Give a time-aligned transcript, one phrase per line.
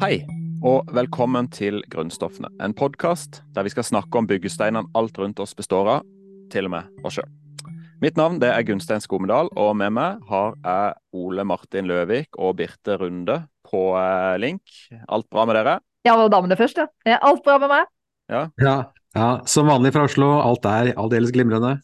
[0.00, 0.22] Hei,
[0.64, 2.48] og velkommen til Grunnstoffene.
[2.64, 6.06] En podkast der vi skal snakke om byggesteinene alt rundt oss består av,
[6.48, 7.28] til og med oss sjøl.
[8.00, 12.56] Mitt navn det er Gunstein Skomedal, og med meg har jeg Ole Martin Løvik og
[12.62, 14.72] Birte Runde på eh, link.
[15.12, 15.76] Alt bra med dere?
[16.08, 16.88] Ja, og damene først, ja.
[17.04, 17.92] Ja, Alt bra med meg?
[18.32, 18.76] Ja, Ja,
[19.12, 20.32] ja, som vanlig fra Oslo.
[20.40, 21.76] Alt er aldeles glimrende.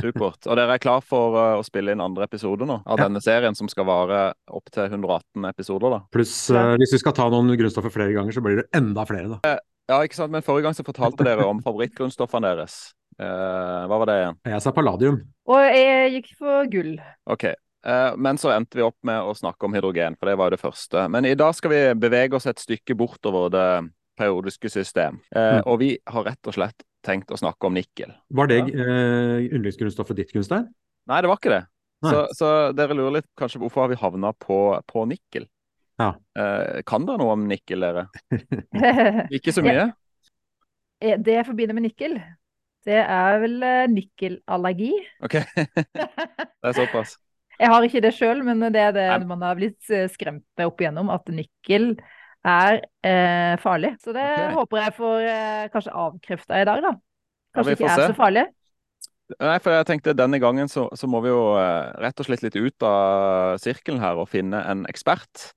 [0.00, 0.46] Supert.
[0.46, 3.06] Og dere er klar for eh, å spille inn andre episode nå av Ja.
[3.06, 6.00] denne serien, som skal vare opptil 118 episoder, da.
[6.12, 9.36] Pluss uh, hvis vi skal ta noen grunnstoffer flere ganger, så blir det enda flere,
[9.38, 9.56] da.
[9.86, 10.32] Ja, ikke sant?
[10.34, 12.78] Men forrige gang så fortalte dere om favorittgrunnstoffene deres.
[13.20, 14.40] Uh, hva var det igjen?
[14.52, 15.20] Jeg sa palladium.
[15.48, 16.96] Og jeg gikk for gull.
[17.32, 17.52] Ok,
[17.86, 20.56] Uh, men så endte vi opp med å snakke om hydrogen, for det var jo
[20.56, 21.04] det første.
[21.12, 23.66] Men i dag skal vi bevege oss et stykke bortover det
[24.18, 25.20] periodiske system.
[25.30, 25.62] Uh, Mm.
[25.70, 28.12] Og vi har rett og slett tenkt å snakke om nikkel.
[28.36, 30.66] Var det eh, yndlingsgrunnstoffet ditt, Gunstein?
[31.06, 31.62] Nei, det var ikke det.
[32.06, 34.58] Så, så dere lurer litt kanskje hvorfor har vi havna på,
[34.90, 35.46] på nikkel.
[35.98, 36.10] Ja.
[36.36, 38.02] Eh, kan dere noe om nikkel, dere?
[39.38, 39.70] Ikke så Ja.
[39.70, 39.86] mye?
[41.00, 42.18] Eh, Det jeg forbinder med nikkel,
[42.86, 44.90] det er vel eh, nikkelallergi.
[45.24, 47.16] Ok, det er såpass.
[47.56, 49.28] Jeg har ikke det sjøl, men det er det Nei.
[49.32, 51.94] man har blitt eh, skremt med opp igjennom, at nikkel
[52.46, 53.96] er eh, farlig.
[54.02, 54.54] Så det okay.
[54.54, 56.94] håper jeg får eh, kanskje avkrefta i dag, da.
[57.56, 58.08] Kanskje ja, ikke er se.
[58.12, 58.46] så farlig.
[59.42, 62.44] Nei, for jeg tenkte denne gangen så, så må vi jo eh, rett og slett
[62.46, 65.50] litt ut av sirkelen her og finne en ekspert.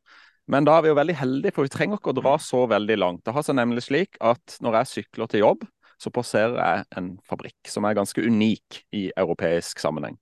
[0.49, 2.97] Men da er vi jo veldig heldige, for vi trenger ikke å dra så veldig
[2.97, 3.21] langt.
[3.27, 5.67] Det har seg nemlig slik at når jeg sykler til jobb,
[5.99, 10.17] så passerer jeg en fabrikk som er ganske unik i europeisk sammenheng.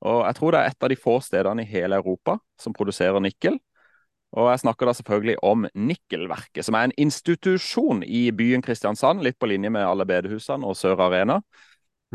[0.00, 3.20] Og jeg tror det er et av de få stedene i hele Europa som produserer
[3.22, 3.60] nikkel.
[4.38, 9.38] Og jeg snakker da selvfølgelig om Nikkelverket, som er en institusjon i byen Kristiansand, litt
[9.40, 11.40] på linje med alle bedehusene og Sør Arena.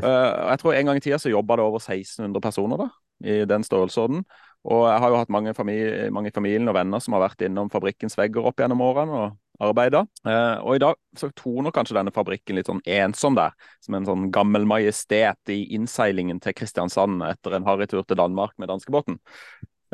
[0.01, 2.89] Eh, jeg tror En gang i tida så jobba det over 1600 personer da,
[3.23, 4.23] i den størrelsesorden.
[4.65, 7.69] Og jeg har jo hatt mange, familie, mange familien og venner som har vært innom
[7.69, 10.05] fabrikkens vegger opp gjennom årene og arbeida.
[10.25, 13.53] Eh, og i dag så toner kanskje denne fabrikken litt sånn ensom der,
[13.83, 18.71] som en sånn gammel majestet i innseilingen til Kristiansand etter en harrytur til Danmark med
[18.71, 19.19] danskebåten.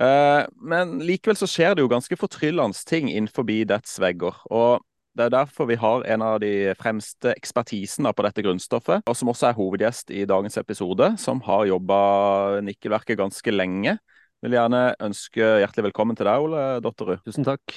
[0.02, 4.34] Eh, men likevel så skjer det jo ganske fortryllende ting innenfor dets vegger.
[4.50, 4.82] og
[5.12, 9.28] det er derfor vi har en av de fremste ekspertisene på dette grunnstoffet, og som
[9.28, 13.98] også er hovedgjest i dagens episode, som har jobba nikkelverket ganske lenge.
[14.42, 17.20] Vil gjerne ønske hjertelig velkommen til deg, Ole Dotterud.
[17.28, 17.76] Tusen takk.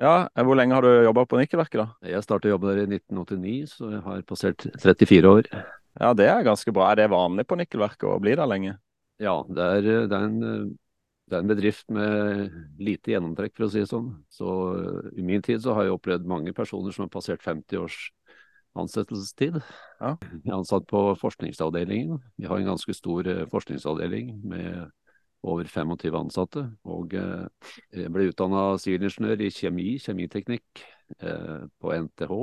[0.00, 2.08] Ja, eh, Hvor lenge har du jobba på nikkelverket, da?
[2.14, 5.50] Jeg startet jobbe der i 1989, så jeg har passert 34 år.
[6.00, 6.90] Ja, Det er ganske bra.
[6.90, 8.78] Er det vanlig på nikkelverket å bli der lenge?
[9.22, 10.78] Ja, det er, det er, en,
[11.30, 14.10] det er en bedrift med lite gjennomtrekk, for å si det sånn.
[14.32, 17.80] Så uh, i min tid så har jeg opplevd mange personer som har passert 50
[17.80, 18.00] års
[18.78, 19.60] ansettelsestid.
[20.00, 20.14] Ja.
[20.20, 22.18] Jeg er ansatt på forskningsavdelingen.
[22.36, 24.90] Vi har en ganske stor eh, forskningsavdeling med
[25.44, 26.64] over 25 ansatte.
[26.82, 30.84] Og eh, jeg ble utdanna sivilingeniør i kjemi, kjemiteknikk,
[31.20, 32.42] eh, på NTH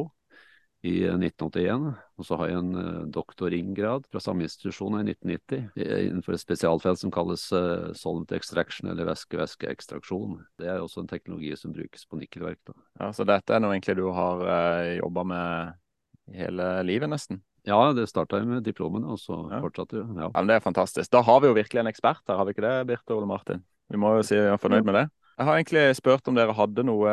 [0.87, 1.91] i 1981.
[2.17, 7.01] Og så har jeg en doktoringrad fra samme institusjon i 1990 eh, innenfor et spesialfelt
[7.01, 10.39] som kalles eh, solvent extraction, eller væske-væske-ekstraksjon.
[10.61, 12.59] Det er også en teknologi som brukes på nikkelverk.
[12.67, 12.77] Da.
[12.99, 17.41] Ja, Så dette er noe egentlig du har uh, jobba med hele livet, nesten?
[17.67, 19.61] Ja, det starta jeg med diplomene, og så Ja.
[19.61, 20.07] fortsatte jeg.
[20.17, 20.29] Ja.
[20.33, 21.11] Ja, men Det er fantastisk.
[21.13, 23.61] Da har vi jo virkelig en ekspert her, har vi ikke det, Birte Ole Martin?
[23.91, 25.09] Vi må jo si vi er fornøyd med det.
[25.41, 27.11] Jeg har egentlig spurt om dere hadde noe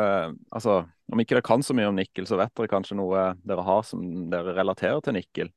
[0.53, 3.63] Altså, om ikke dere kan så mye om nikkel, så vet dere kanskje noe dere
[3.65, 5.49] har som dere relaterer til nikkel?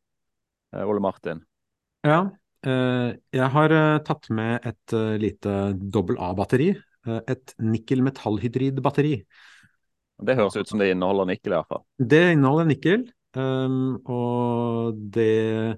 [0.73, 1.43] Eh, Ole Martin?
[2.07, 2.31] Ja.
[2.65, 6.73] eh, jeg har eh, tatt med et lite dobbel A-batteri.
[7.05, 9.17] et nikkel-metallhydrid-batteri.
[10.23, 11.83] Det høres ut som det inneholder nikkel, i hvert fall.
[11.99, 15.75] Det inneholder nikkel, ehm, og det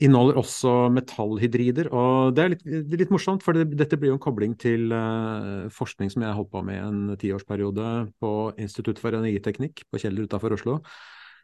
[0.00, 1.90] inneholder også metallhydrider.
[1.92, 4.88] Og det er litt, det litt morsomt, for det, dette blir jo en kobling til
[4.94, 7.88] uh, forskning som jeg holdt på med i en tiårsperiode
[8.22, 8.30] på
[8.62, 10.78] Institutt for energiteknikk på Kjeller utenfor Oslo.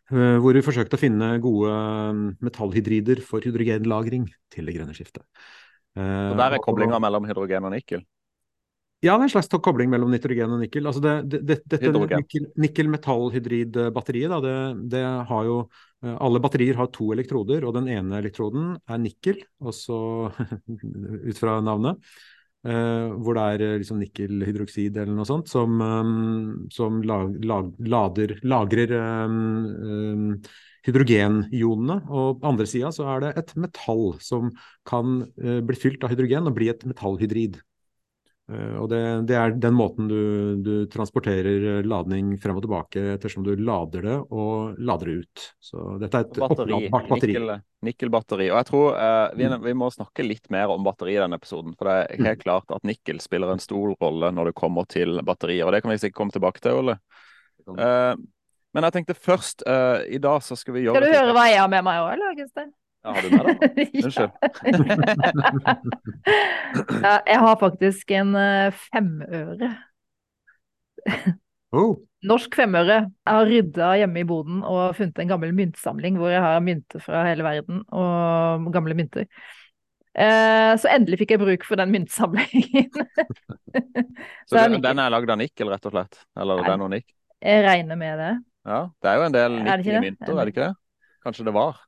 [0.09, 5.20] Uh, hvor vi forsøkte å finne gode eh, metallhydrider for hydrogenlagring til det grønne skiftet.
[5.98, 8.00] Uh, Og Der er og- koblinga mellom hydrogen og nikkel.
[9.03, 10.86] ja, det er en slags kobling mellom nitrogen og nikkel.
[10.89, 11.92] Altså det, det, det, dette
[12.56, 14.33] nikkel-metallhydrid-batteriet,
[14.89, 19.41] det, har jo eh, Alle batterier har to elektroder, og den ene elektroden er nikkel,
[19.59, 19.97] også
[21.28, 21.98] ut fra navnet.
[22.66, 26.12] eh, hvor det er eh, liksom nikkelhydroksid eller noe sånt, som, eh,
[26.74, 29.39] som lag, lag, lader, lagrer um,
[30.39, 30.50] eh,
[30.89, 32.00] hydrogenionene.
[32.10, 34.53] Og på andre sida så er det et metall som
[34.89, 37.60] kan eh, bli fylt av hydrogen og bli et metallhydrid.
[38.48, 40.21] Eh, og det, det, er den måten du,
[40.65, 45.45] du, transporterer ladning frem og tilbake ettersom du lader det og lader det ut.
[45.60, 47.34] Så dette er et batteri, oppladbart batteri.
[47.34, 47.53] Nikkel,
[47.91, 48.48] nikkelbatteri.
[48.53, 51.77] Og jeg tror eh, vi, vi, må snakke litt mer om batteri i denne episoden.
[51.77, 52.47] For det er helt mm.
[52.47, 55.68] klart at nikkel spiller en stor rolle når det kommer til batterier.
[55.68, 56.98] Og det kan vi sikkert komme tilbake til, Ole.
[57.68, 58.15] Eh,
[58.77, 61.47] men jeg tenkte først uh, I dag så skal vi gjøre Skal du høre hva
[61.48, 62.68] jeg har med meg òg, eller, Gustein?
[63.04, 63.30] Ja, har det?
[64.04, 64.30] Unnskyld.
[67.06, 69.71] ja, jeg har faktisk en uh, femøre.
[71.72, 71.95] oh.
[72.27, 72.97] Norsk femøre.
[73.06, 77.03] Jeg har rydda hjemme i boden og funnet en gammel myntsamling hvor jeg har mynter
[77.04, 79.28] fra hele verden og gamle mynter.
[80.18, 82.91] Uh, så endelig fikk jeg bruk for den myntsamlingen.
[84.50, 86.18] så den, den er lagd av nikkel, rett og slett?
[86.34, 87.06] Eller den og nikk?
[87.39, 88.33] Jeg regner med det.
[88.66, 90.74] Ja, Det er jo en del nikkel i mynter, er det ikke det?
[91.22, 91.78] Kanskje det var?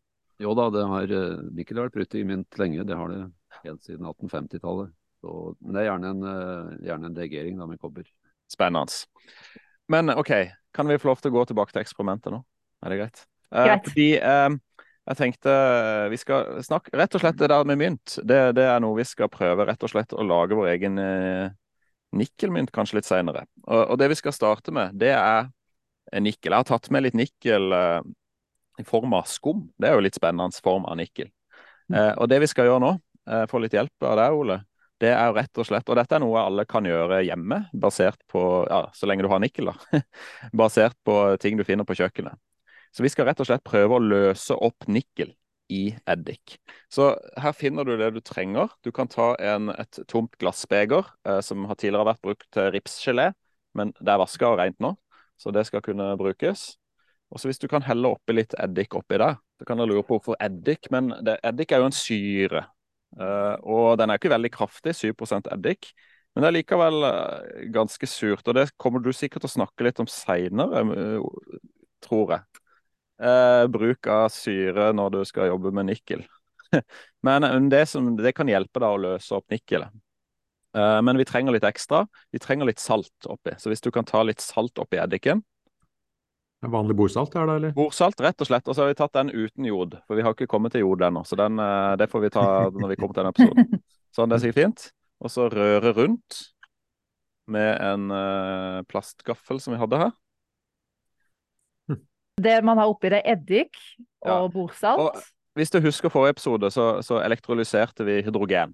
[0.40, 1.12] Jo da, det har
[1.52, 2.84] Mikkel har vært brutt i mynt lenge.
[2.88, 3.20] Det har det
[3.64, 4.94] helt siden 1850-tallet.
[5.60, 8.06] Men det er gjerne en, eh, gjerne en legering da, med kobber.
[8.50, 9.04] Spennende.
[9.90, 10.32] Men OK,
[10.72, 12.40] kan vi få lov til å gå tilbake til eksperimentet nå?
[12.80, 13.22] Er det greit?
[13.52, 13.84] Eh, greit.
[13.84, 15.54] Uh, fordi uh, jeg tenkte
[16.12, 19.06] vi skal snakke Rett og slett det der med mynt, det, det, er noe vi
[19.08, 21.50] skal prøve rett og slett å lage vår egen uh,
[22.16, 23.44] nikkelmynt kanskje litt seinere.
[23.66, 25.50] Og, og, det vi skal starte med, det er
[26.18, 26.54] nikkel.
[26.54, 27.70] Jeg har tatt med litt nikkel
[28.80, 29.68] i form av skum.
[29.78, 31.30] Det er jo litt spennende form av nikkel.
[31.90, 31.96] Mm.
[31.98, 32.92] Eh, og det vi skal gjøre nå,
[33.30, 34.60] eh, få litt hjelp av deg, Ole,
[35.00, 38.20] det er jo rett og slett Og dette er noe alle kan gjøre hjemme, basert
[38.28, 40.00] på Ja, så lenge du har nikkel, da.
[40.62, 42.36] basert på ting du finner på kjøkkenet.
[42.92, 45.32] Så vi skal rett og slett prøve å løse opp nikkel
[45.70, 46.56] i eddik.
[46.90, 48.72] Så her finner du det du trenger.
[48.82, 53.30] Du kan ta en, et tomt glassbeger eh, som har tidligere vært brukt til ripsgelé,
[53.78, 54.96] men det er vaska og rent nå,
[55.38, 56.74] så det skal kunne brukes.
[57.30, 60.02] Og så Hvis du kan helle oppi litt eddik oppi der, så kan du lure
[60.06, 60.90] på hvorfor eddik.
[60.90, 62.64] Men det, eddik er jo en syre,
[63.20, 65.12] uh, og den er ikke veldig kraftig, 7
[65.54, 65.92] eddik.
[66.34, 69.86] Men det er likevel uh, ganske surt, og det kommer du sikkert til å snakke
[69.86, 71.60] litt om seinere, uh,
[72.02, 72.46] tror jeg.
[73.68, 76.22] bruk av syre når du skal jobbe med nikkel.
[77.26, 79.92] men det, som, det, kan hjelpe deg å løse opp nikkelet.
[80.72, 82.06] men vi trenger litt ekstra.
[82.32, 83.52] Vi trenger litt salt oppi.
[83.58, 85.42] Så hvis du kan ta litt salt oppi eddiken,
[86.60, 87.72] Vanlig bordsalt er det, eller?
[87.72, 88.66] Bordsalt, rett og slett.
[88.68, 89.96] Og så har vi tatt den uten jod.
[90.04, 91.22] For vi har ikke kommet til jod ennå.
[91.24, 93.84] Så den, eh, det får vi ta når vi kommer til den episoden.
[94.16, 94.88] Sånn, det er sikkert fint.
[95.24, 96.40] Og så røre rundt
[97.50, 100.12] med en uh, plastgaffel som vi hadde her.
[102.40, 103.74] Det man har oppi det, er eddik
[104.22, 104.36] og ja.
[104.54, 105.00] bordsalt.
[105.02, 108.72] Og hvis du husker forrige episode, så, så elektrolyserte vi hydrogen.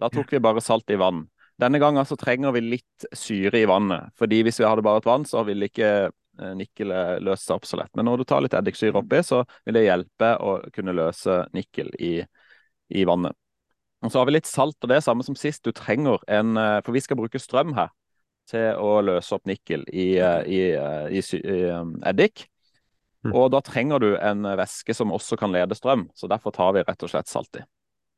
[0.00, 1.22] Da tok vi bare salt i vann.
[1.60, 4.10] Denne gangen så trenger vi litt syre i vannet.
[4.18, 6.10] fordi hvis vi hadde bare et vann, så ville ikke
[6.56, 7.90] nikkel løser seg opp så lett.
[7.98, 11.90] Men når du tar litt eddiksyre oppi, så vil det hjelpe å kunne løse nikkel
[12.00, 12.14] i,
[12.96, 13.36] i vannet.
[14.00, 15.64] Og Så har vi litt salt, og det er samme som sist.
[15.64, 17.92] Du trenger en eh, For vi skal bruke strøm her
[18.50, 20.60] til å løse opp nikkel i, eh, i,
[21.20, 21.58] i, i
[22.08, 22.46] eddik.
[23.26, 23.34] Mm.
[23.36, 26.84] Og da trenger du en væske som også kan lede strøm, så derfor tar vi
[26.86, 27.64] rett og slett salt i.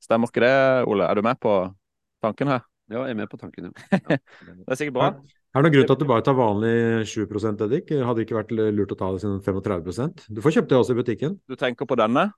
[0.02, 0.54] Stemmer ikke det,
[0.90, 1.08] Ole?
[1.10, 1.56] Er du med på
[2.22, 2.62] tanken her?
[2.90, 3.88] Ja, jeg er med på tanken, ja.
[3.98, 4.18] ja.
[4.46, 5.12] det er sikkert bra.
[5.52, 6.76] Er det noen grunn til at du bare tar vanlig
[7.12, 7.90] 7 eddik?
[7.92, 10.94] Hadde det ikke vært lurt å ta det siden 35% Du får kjøpt det også
[10.94, 11.34] i butikken.
[11.44, 12.30] Du tenker på denne?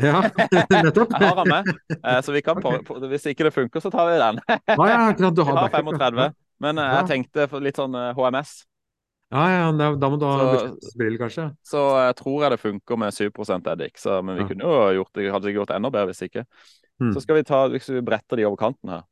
[0.00, 0.22] Ja,
[0.84, 1.12] nettopp.
[1.16, 3.92] Jeg har den med, eh, så vi kan på, på, hvis ikke det funker, så
[3.92, 4.40] tar vi den.
[4.48, 8.54] Ah, ja, akkurat, du har, har 35, men eh, jeg tenkte litt sånn HMS.
[9.32, 10.48] Eh, ja, ja, da, da må du ha
[10.96, 11.48] briller, kanskje.
[11.64, 14.50] Så jeg tror jeg det funker med 7% eddik, så, men vi ja.
[14.52, 16.44] kunne jo gjort det, hadde det gjort enda bedre hvis ikke.
[17.00, 17.12] Hmm.
[17.16, 19.08] Så skal vi ta, hvis vi bretter de over kanten her,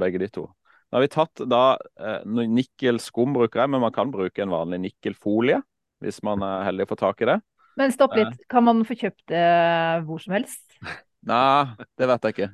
[0.00, 0.44] begge de to.
[0.92, 1.62] Nå har vi tatt da
[1.96, 5.62] eh, nikkelskum, bruker jeg, men man kan bruke en vanlig nikkelfolie
[6.04, 7.38] hvis man er heldig å få tak i det.
[7.80, 8.48] Men stopp litt, eh.
[8.52, 9.46] kan man få kjøpt det
[10.04, 10.60] hvor som helst?
[11.32, 12.50] Nei, det vet jeg ikke.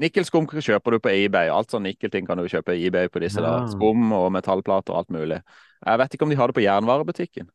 [0.00, 1.50] Nikkelskum, kjøper du på eBay.
[1.52, 3.42] Alt sånn nikkelting kan du kjøpe på eBay på disse.
[3.42, 3.58] Ja.
[3.60, 3.68] da.
[3.68, 5.42] Skum og metallplater og alt mulig.
[5.84, 7.50] Jeg vet ikke om de har det på jernvarebutikken.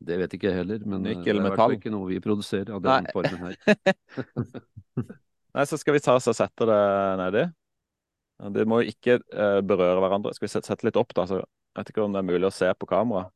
[0.00, 2.18] Det vet ikke jeg heller, men Nikkel, det er i hvert fall ikke noe vi
[2.24, 3.14] produserer av den Nei.
[3.14, 3.56] formen her.
[5.54, 6.82] Nei, så skal vi ta oss og sette det
[7.20, 7.44] nedi.
[8.48, 10.32] Det må jo ikke uh, berøre hverandre.
[10.36, 11.26] Skal vi sette, sette litt opp, da?
[11.28, 13.26] Så jeg vet ikke om det er mulig å se på kamera.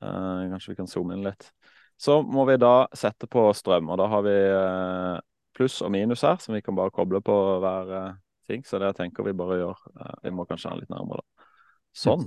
[0.00, 1.50] Uh, kanskje vi kan zoome inn litt.
[2.00, 5.16] Så må vi da sette på strøm, og da har vi uh,
[5.58, 7.90] pluss og minus her, som vi kan bare koble på hver
[8.48, 8.62] ting.
[8.66, 9.82] Så det tenker vi bare gjør.
[10.22, 11.48] vi må kanskje ha den litt nærmere, da.
[12.00, 12.22] Sånn,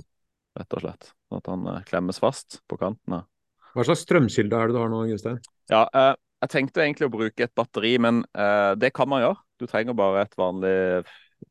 [0.60, 1.08] rett og slett.
[1.24, 3.24] Sånn at han klemmes fast på kanten her.
[3.74, 5.40] Hva slags strømkilde er det du har nå, Gustein?
[5.72, 5.82] Ja,
[6.44, 8.22] jeg tenkte egentlig å bruke et batteri, men
[8.78, 9.40] det kan man gjøre.
[9.58, 10.76] Du trenger bare et vanlig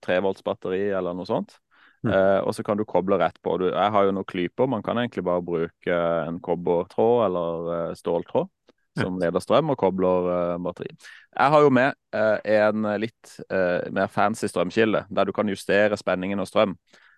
[0.04, 1.58] trevoltsbatteri eller noe sånt.
[2.04, 2.12] Mm.
[2.12, 3.56] Eh, og så kan du koble rett på.
[3.62, 4.68] Du, jeg har jo noen klyper.
[4.70, 8.52] Man kan egentlig bare bruke en kobbertråd eller eh, ståltråd.
[8.94, 10.92] som leder strøm og kobler uh, batteri.
[11.34, 15.98] Jeg har jo med uh, en litt uh, mer fancy strømkilde, der du kan justere
[15.98, 16.76] spenningen og strøm.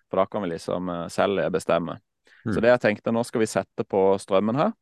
[0.08, 1.98] For da kan vi liksom selv bestemme.
[2.46, 2.54] Mm.
[2.54, 4.72] Så det jeg tenkte, nå skal vi sette på strømmen her.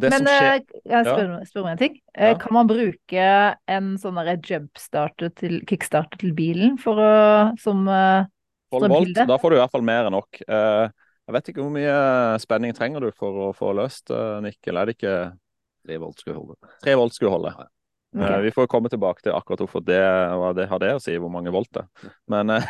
[0.00, 0.64] Men skjer...
[0.90, 1.44] jeg spør, ja.
[1.48, 1.98] spør om en ting.
[2.16, 2.34] Ja.
[2.40, 3.28] Kan man bruke
[3.70, 7.14] en sånn jumpstarter til kickstarter til bilen for å,
[7.62, 9.26] som strømkilde?
[9.30, 10.42] Da får du i hvert fall mer enn nok.
[10.48, 10.90] Uh,
[11.24, 11.94] jeg vet ikke hvor mye
[12.42, 14.76] spenning trenger du for å få løst uh, nikkel.
[14.80, 15.16] Er det ikke
[15.84, 16.54] Tre volt skulle holde.
[16.80, 17.50] Tre volt skulle holde.
[17.52, 17.66] Ja.
[18.14, 18.36] Okay.
[18.38, 21.16] Uh, vi får komme tilbake til akkurat hvorfor det, hva det har det å si,
[21.18, 21.82] hvor mange volt det
[22.30, 22.68] Men uh,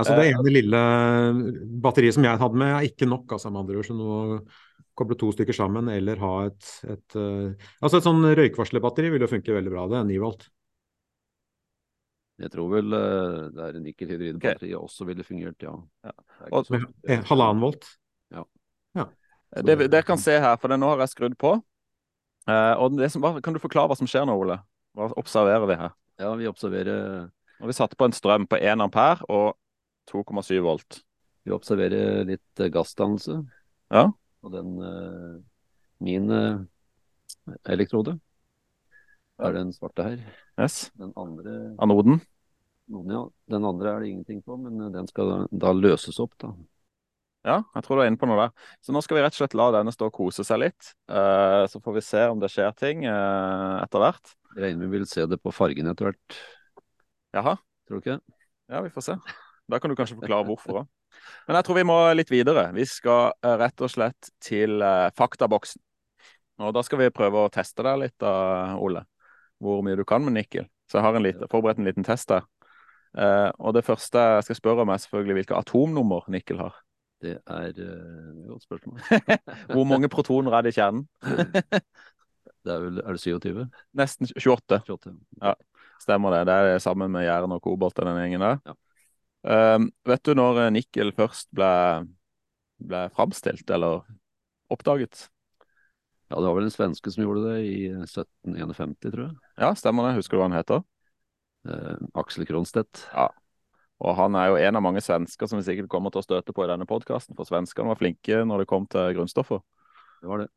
[0.00, 0.78] Altså Det ene lille
[1.84, 3.34] batteriet som jeg hadde med, er ikke nok.
[3.36, 4.14] altså med andre ord, så nå
[4.98, 9.54] Koble to stykker sammen eller ha et, et Altså et sånn røykvarslerbatteri vil jo funke
[9.56, 9.86] veldig bra.
[9.88, 10.44] Det er 9 volt.
[12.42, 14.86] Jeg tror vel uh, det er nikkelhydridbatteriet okay.
[14.88, 15.74] også ville fungert, ja.
[16.06, 16.14] ja.
[16.50, 16.70] Og,
[17.28, 17.86] halvannen volt?
[18.32, 18.44] Ja.
[18.98, 19.06] ja.
[19.62, 21.54] Det dere kan se her, for nå har jeg skrudd på.
[22.48, 24.58] Uh, og det som, kan du forklare hva som skjer nå, Ole?
[24.96, 25.94] Hva observerer vi her?
[26.20, 27.30] Ja, vi observerer
[27.62, 29.54] Og Vi satte på en strøm på 1 ampere og
[30.10, 30.98] 2,7 volt.
[31.46, 33.38] Vi observerer litt gassdannelse.
[33.94, 34.08] Ja.
[34.42, 35.38] Og den uh,
[36.02, 36.30] min
[37.70, 38.16] elektrode
[39.42, 40.20] er den svarte her.
[40.60, 40.90] Yes.
[40.98, 42.20] Den andre Anoden?
[42.90, 43.24] Ja.
[43.50, 46.52] Den andre er det ingenting på, men den skal da løses opp, da.
[47.42, 48.52] Ja, jeg tror du er inne på noe der.
[48.84, 50.92] Så nå skal vi rett og slett la denne stå og kose seg litt.
[51.10, 54.34] Uh, så får vi se om det skjer ting uh, etter hvert.
[54.54, 56.38] Regner vi vil se det på fargen etter hvert.
[57.34, 57.56] Jaha?
[57.88, 58.18] Tror du ikke?
[58.70, 59.16] Ja, vi får se.
[59.72, 60.90] Da kan du kanskje forklare hvorfor òg.
[61.46, 62.68] Men jeg tror vi må litt videre.
[62.76, 64.82] Vi skal uh, rett og slett til
[65.18, 65.82] faktaboksen.
[66.62, 68.32] Og da skal vi prøve å teste deg litt, da,
[68.78, 69.06] Ole
[69.62, 70.66] hvor mye du kan med nikkel.
[70.90, 72.46] Så jeg har en lite, forberedt en liten test der.
[73.18, 76.78] Eh, og det første jeg skal spørre om, er selvfølgelig hvilke atomnummer nikkel har.
[77.22, 77.76] Det er et
[78.48, 78.98] godt spørsmål.
[79.76, 81.04] hvor mange protoner er det i kjernen?
[82.66, 83.60] det er vel Er det 27?
[83.98, 84.80] Nesten 28.
[84.88, 85.14] 28.
[85.38, 85.54] Ja,
[86.02, 86.46] stemmer det.
[86.50, 88.58] Det er sammen med jern og kobolt og den gjengen der.
[88.66, 88.74] Ja.
[89.42, 91.72] Um, vet du når nikkel først ble,
[92.82, 94.04] ble framstilt eller
[94.72, 95.26] oppdaget?
[96.32, 99.34] Ja, det var vel en svenske som gjorde det i 1751, tror jeg.
[99.60, 100.16] Ja, stemmer det.
[100.16, 100.84] Husker du hva han heter?
[101.68, 103.04] Uh, Aksel Kronstedt.
[103.12, 103.28] Ja.
[104.02, 106.54] Og han er jo en av mange svensker som vi sikkert kommer til å støte
[106.54, 109.60] på i denne podkasten, for svenskene var flinke når det kom til grunnstoffer.
[110.22, 110.48] Det var det.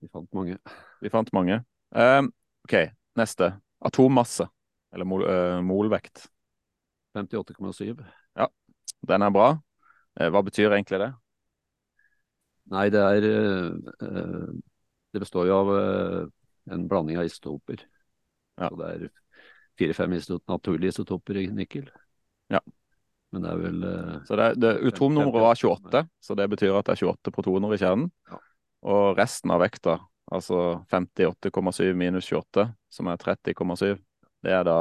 [0.00, 0.56] Vi fant mange.
[1.02, 1.60] Vi fant mange.
[1.90, 2.30] Um,
[2.66, 2.78] OK,
[3.18, 3.52] neste.
[3.84, 4.48] Atommasse.
[4.94, 6.28] Eller mol, uh, molvekt.
[7.16, 8.02] 58,7.
[8.36, 8.48] Ja,
[9.10, 9.50] den er bra.
[10.20, 11.10] Uh, hva betyr egentlig det?
[12.72, 14.48] Nei, det er uh,
[15.14, 15.68] det består jo av
[16.74, 17.84] en blanding av isotoper.
[18.58, 18.68] Ja.
[18.68, 19.06] Så det er
[19.80, 20.16] fire-fem
[20.48, 21.86] naturlige isotoper i nikkel.
[22.52, 22.60] Ja.
[23.32, 23.86] Men det er vel
[24.28, 27.80] Så det, det Utomnummeret var 28, så det betyr at det er 28 protoner i
[27.80, 28.10] kjernen.
[28.28, 28.42] Ja.
[28.86, 29.96] Og resten av vekta,
[30.30, 33.96] altså 58,7 minus 28, som er 30,7,
[34.44, 34.76] det er da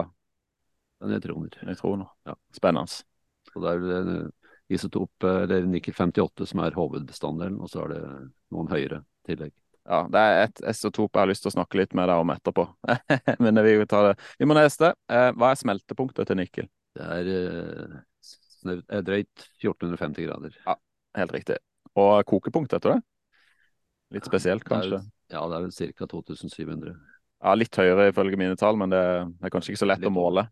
[1.04, 1.60] Nøytroner.
[1.68, 2.08] Nøytroner.
[2.30, 2.38] Ja.
[2.56, 3.04] Spennende.
[3.52, 4.10] Så det er
[4.76, 8.02] isotop, eller nikkel 58, som er hovedbestanddelen, og så er det
[8.56, 9.54] noen høyere tillegg
[9.86, 12.32] ja, det er et isotop jeg har lyst til å snakke litt med deg om
[12.34, 12.66] etterpå.
[13.44, 14.14] Men vi, ta det.
[14.40, 14.92] vi må neste.
[15.12, 16.70] Eh, hva er smeltepunktet til nikkel?
[16.96, 20.58] Det er eh, drøyt 1450 grader.
[20.66, 20.78] Ja,
[21.22, 21.60] helt riktig.
[21.96, 23.02] Og kokepunkt etter det?
[24.16, 25.04] Litt spesielt, kanskje?
[25.34, 26.10] Ja, det er vel ca.
[26.10, 26.98] 2700.
[27.46, 30.16] Ja, litt høyere ifølge mine tall, men det er kanskje ikke så lett litt å
[30.18, 30.48] måle.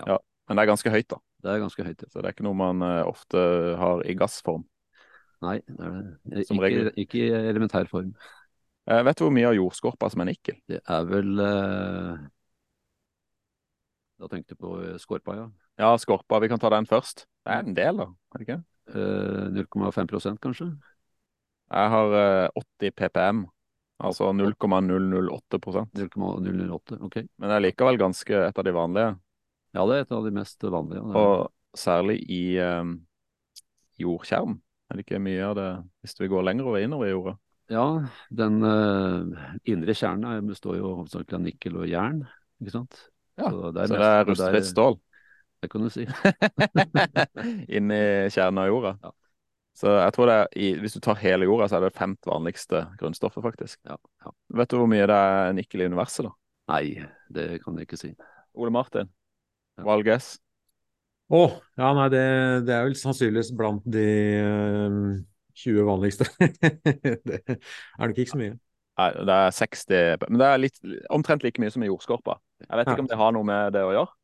[0.00, 0.14] Ja.
[0.14, 0.18] ja.
[0.48, 1.18] Men det er ganske høyt, da.
[1.42, 2.10] Det er ganske høyt, ja.
[2.10, 3.40] Så det er ikke noe man uh, ofte
[3.78, 4.64] har i gassform.
[5.42, 6.44] Nei, det er det.
[6.44, 8.12] Ikke, ikke i elementær form.
[8.86, 10.58] Uh, vet du hvor mye av jordskorpa som er nikkel?
[10.70, 12.22] Det er vel uh...
[14.22, 15.48] Da tenkte du på eh, skorpa, ja.
[15.82, 16.38] Ja, skorpa.
[16.44, 17.24] Vi kan ta den først.
[17.42, 18.06] Det er en del, da.
[18.30, 18.60] Er det ikke?
[18.94, 20.68] Uh, 0,5 kanskje?
[21.72, 22.14] Jeg har
[22.54, 23.42] 80 ppm.
[24.02, 27.16] Altså 0,008% 0,008, ok.
[27.38, 29.10] Men det er likevel ganske et av de vanlige.
[29.72, 31.04] Ja, det er et av de mest vanlige.
[31.16, 32.98] Og særlig i um,
[34.00, 34.58] jordkjern
[34.90, 35.70] er det ikke mye av det
[36.04, 37.36] hvis vi går lenger innover i jorda.
[37.72, 37.86] Ja,
[38.28, 42.20] den uh, indre kjernen består jo hovedsakelig av nikkel og jern,
[42.60, 43.00] ikke sant.
[43.40, 44.98] Ja, Så det er, så det er rustfritt stål?
[45.62, 46.04] Det kan du si.
[47.78, 48.00] Inni
[48.34, 48.96] kjernen av jorda?
[49.00, 49.12] Ja.
[49.78, 52.28] Så jeg tror det er, i, hvis du tar hele jorda, så er det femt
[52.28, 53.78] vanligste grunnstoffet, faktisk.
[53.88, 54.34] Ja, ja.
[54.58, 56.34] Vet du hvor mye det er nikkel i universet, da?
[56.74, 56.84] Nei,
[57.32, 58.12] det kan jeg ikke si.
[58.52, 59.08] Ole Martin.
[59.80, 60.34] Valges?
[61.32, 62.24] Å, oh, ja nei, det,
[62.68, 64.08] det, er vel sannsynligvis blant de
[64.42, 65.12] uh
[65.54, 66.26] 20 vanligste.
[67.28, 68.56] det er nok ikke så mye.
[69.00, 72.36] Nei, det er 60 Men det er litt, omtrent like mye som i jordskorpa.
[72.66, 73.04] Jeg vet ikke ja.
[73.06, 74.18] om det har noe med det å gjøre.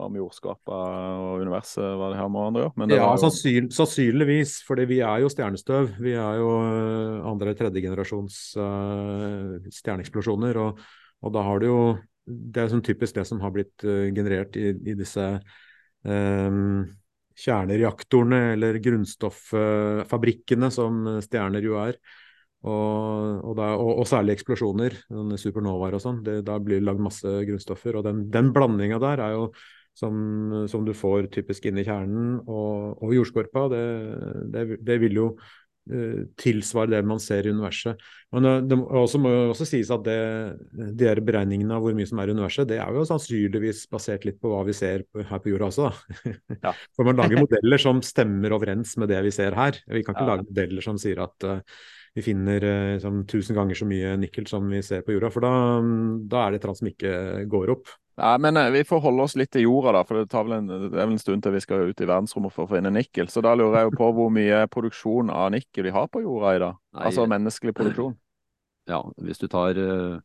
[0.00, 0.76] om jordskorpa
[1.20, 2.96] og universet, hva det har med hverandre å gjøre.
[2.96, 5.90] Ja, jo sannsyn, sannsynligvis, fordi vi er jo stjernestøv.
[6.00, 10.60] Vi er jo øh, andre- eller tredjegenerasjons uh, stjerneeksplosjoner.
[10.62, 10.80] Og,
[11.20, 11.82] og da har det jo
[12.30, 15.26] Det er sånn typisk det som har blitt øh, generert i, i disse
[16.06, 16.82] um,
[17.40, 21.98] kjernereaktorene, eller grunnstofffabrikkene, som stjerner jo er.
[22.60, 24.98] Og, og, da, og, og særlig eksplosjoner,
[25.40, 26.18] supernovaer og sånn.
[26.44, 27.96] Da blir det lagd masse grunnstoffer.
[27.96, 29.46] Og den, den blandinga der er jo
[29.96, 33.82] som, som du får typisk inni kjernen og, og jordskorpa, det,
[34.52, 35.26] det, det vil jo
[35.90, 38.00] eh, tilsvare det man ser i universet.
[38.34, 40.18] Men eh, det også, må jo også sies at det,
[40.98, 44.26] de her beregningene av hvor mye som er i universet, det er jo sannsynligvis basert
[44.28, 45.88] litt på hva vi ser her på jorda også.
[46.60, 46.74] Ja.
[46.96, 49.80] For man lager modeller som stemmer overens med det vi ser her.
[49.86, 50.34] Vi kan ikke Ja.
[50.34, 51.64] lage modeller som sier at uh,
[52.16, 55.46] vi finner uh, sånn, tusen ganger så mye nikkel som vi ser på jorda, for
[55.46, 55.54] da,
[56.30, 57.16] da er det et eller annet som ikke
[57.50, 57.92] går opp.
[58.20, 60.58] Ja, men eh, Vi får holde oss litt til jorda, da, for det, tar vel
[60.58, 62.92] en, det er vel en stund til vi skal ut i verdensrommet for å finne
[62.92, 63.30] nikkel.
[63.32, 66.52] Så da lurer jeg jo på hvor mye produksjon av nikkel vi har på jorda
[66.56, 66.76] i dag.
[66.98, 68.18] Nei, Altså menneskelig produksjon.
[68.90, 70.18] Ja, hvis du tar eh,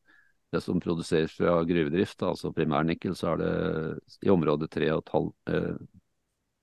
[0.52, 3.54] det som produseres fra gruvedrift, altså primærnikkel, så er det
[4.28, 5.74] i området 3,5 eh,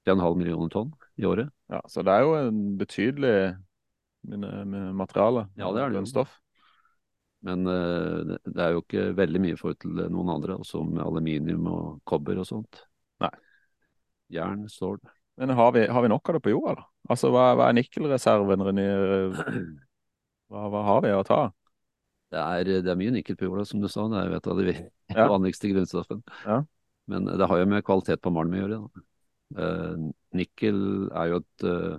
[0.09, 1.49] 3,5 millioner tonn i året.
[1.71, 3.37] Ja, Så det er jo en betydelig
[4.23, 5.47] materiale.
[5.57, 6.27] Ja, det er det jo.
[7.43, 11.03] Men uh, det- er jo ikke veldig mye i forhold til noen andre, også med
[11.03, 12.85] aluminium og kobber og sånt.
[13.23, 13.33] Nei.
[14.33, 15.01] Jern, stål.
[15.41, 16.85] Men har vi, har vi nok av det på jorda, da?
[17.11, 18.63] Altså, Hva, hva er nikkelreserven?
[18.69, 18.87] René?
[20.53, 21.41] hva, hva har vi å ta?
[22.33, 24.07] Det er, det er mye nikkel på jorda, som du sa.
[24.09, 24.75] Det er jo et av de
[25.19, 25.27] Ja.
[25.29, 26.23] vanligste grunnstoffene.
[26.47, 26.61] Ja.
[27.11, 28.79] Men det har jo med kvalitet på malm å gjøre.
[28.79, 29.05] Da.
[29.53, 30.07] Uh,
[30.39, 30.79] nikkel
[31.13, 31.99] er jo et eh,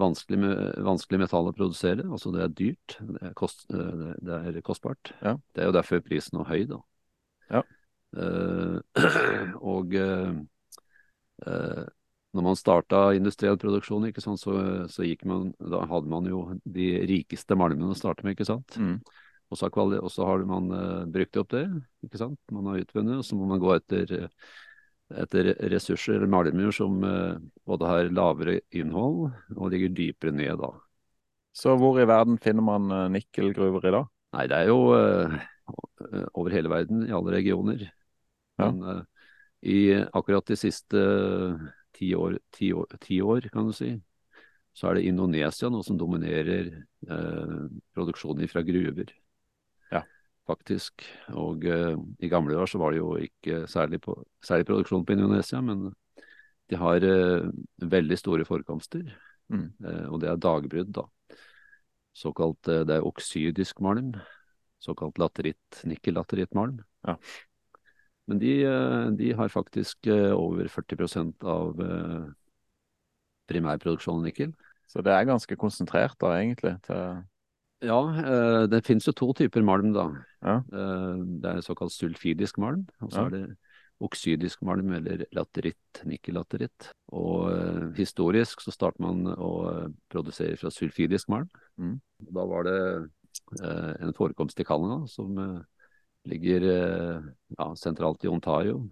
[0.00, 0.52] vanskelig,
[0.86, 2.06] vanskelig metall å produsere.
[2.08, 2.96] Altså det er dyrt.
[3.00, 5.12] Det er, kost, eh, det- er kostbart.
[5.20, 5.36] Ja.
[5.52, 6.78] Det er jo derfor prisen er høy, da.
[7.50, 7.62] Ja.
[8.16, 8.78] Eh,
[9.74, 10.32] og eh,
[11.46, 11.84] eh,
[12.32, 14.54] når man starta industriell produksjon, ikke sant, så,
[14.88, 18.78] så gikk man, da hadde man jo de rikeste malmene å starte med, ikke sant.
[18.80, 19.02] Mm.
[19.52, 21.66] Og så har, man uh, brukt opp det,
[22.06, 22.38] ikke sant.
[22.48, 24.54] Man har utvunnet, og så må man gå etter, eh,
[25.22, 27.36] etter ressurser eller malmer som eh,
[27.68, 30.72] både har lavere innhold og ligger dypere ned da.
[31.52, 34.08] Så hvor i verden finner man eh, nikkelgruver i dag?
[34.32, 35.36] Nei, det er jo eh,
[36.32, 37.84] over hele verden, i alle regioner.
[38.60, 38.68] Ja.
[38.68, 39.04] Men
[39.62, 41.00] i akkurat de siste
[41.94, 43.92] ti år, ti, år, ti år, kan du si,
[44.72, 47.58] så er det Indonesia nå som dominerer eh,
[47.94, 49.12] produksjonen fra gruver.
[50.48, 51.04] Faktisk.
[51.38, 55.14] Og eh, i gamle år så var det jo ikke særlig, på, særlig produksjon på
[55.14, 55.92] Indonesia, men
[56.70, 59.06] de har eh, veldig store forekomster.
[59.52, 59.68] Mm.
[59.84, 61.06] Eh, og det er dagbrudd, da.
[62.16, 64.14] Såkalt eh, det er oksydisk malm.
[64.82, 66.82] Såkalt lateritt, nikkellaterittmalm.
[67.06, 67.16] Ja.
[68.30, 71.82] Men de, eh, de har faktisk eh, over 40% av
[73.50, 74.52] primærproduksjonen nikkel.
[74.88, 76.76] Så det er ganske konsentrert, da, egentlig.
[76.86, 77.22] til...
[77.82, 80.06] Ja, eh, det finnes jo to typer malm, da.
[80.42, 80.56] Ja.
[80.62, 83.26] Eh, det er såkalt sulfidisk malm, og så Ja.
[83.26, 83.56] er det
[84.00, 86.92] oksydisk malm, eller lateritt, nikkellateritt.
[87.12, 91.48] Og eh, historisk så starter man å produsere fra sulfidisk malm.
[91.78, 92.00] Mm.
[92.32, 93.10] Da var det
[93.62, 95.64] en forekomst i Canada som
[96.24, 96.62] ligger
[97.58, 98.90] ja, sentralt i Ontario,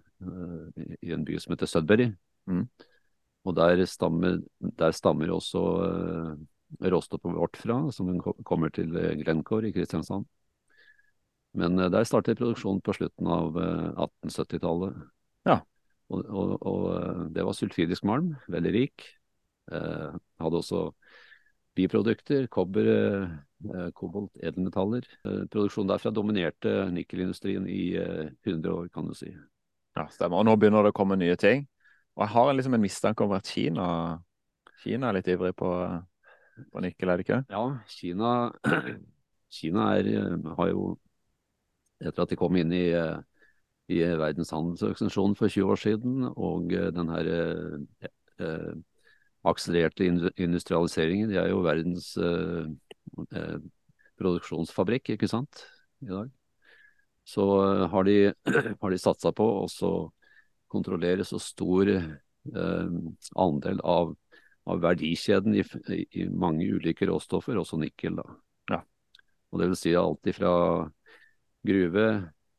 [0.75, 2.11] i, en by som heter Sudbury.
[2.49, 2.67] Mm.
[3.45, 6.37] Og der stammer, der stammer også
[6.79, 10.27] råstoffet vårt fra, som ko- kommer til eh, Glencore i Kristiansand.
[11.57, 15.01] Men eh, der startet produksjonen på slutten av eh, 1870-tallet.
[15.49, 15.59] Ja.
[16.11, 19.07] Og, og, og eh, det var sulfidisk malm, veldig rik.
[19.71, 20.89] Eh, hadde også
[21.75, 23.35] biprodukter, kobber, eh,
[23.71, 25.07] eh, kobolt, edelmetaller.
[25.25, 29.31] Eh, produksjonen derfra dominerte nikkelindustrien i eh, 100 år, kan du si.
[29.95, 30.39] Ja, stemmer.
[30.39, 31.65] Og nå begynner det å komme nye ting.
[32.15, 33.85] Og jeg har liksom en mistanke om at Kina,
[34.83, 35.69] Kina er litt ivrig på,
[36.71, 37.41] på nikkel, er det ikke?
[37.51, 38.31] Ja, Kina,
[39.57, 40.85] Kina er, eh, har jo,
[42.01, 43.19] etter at de kom inn i, eh,
[43.91, 48.71] i Verdens handelsorganisasjon for 20 år siden, og eh, den her eh,
[49.47, 50.05] akselererte
[50.37, 53.57] industrialiseringen, de er jo verdens eh,
[54.21, 55.65] produksjonsfabrikk, ikke sant,
[56.05, 56.29] i dag.
[57.27, 57.45] Så
[57.91, 58.17] har de,
[58.81, 59.93] har de satsa på å
[60.71, 62.91] kontrollere så stor eh,
[63.35, 64.15] andel av
[64.69, 65.63] av verdikjeden i,
[66.11, 68.19] i, mange ulike råstoffer, også nikkel.
[68.19, 68.27] da.
[68.75, 68.81] Ja.
[69.51, 70.51] Og det vil si alt ifra
[71.65, 72.05] gruve,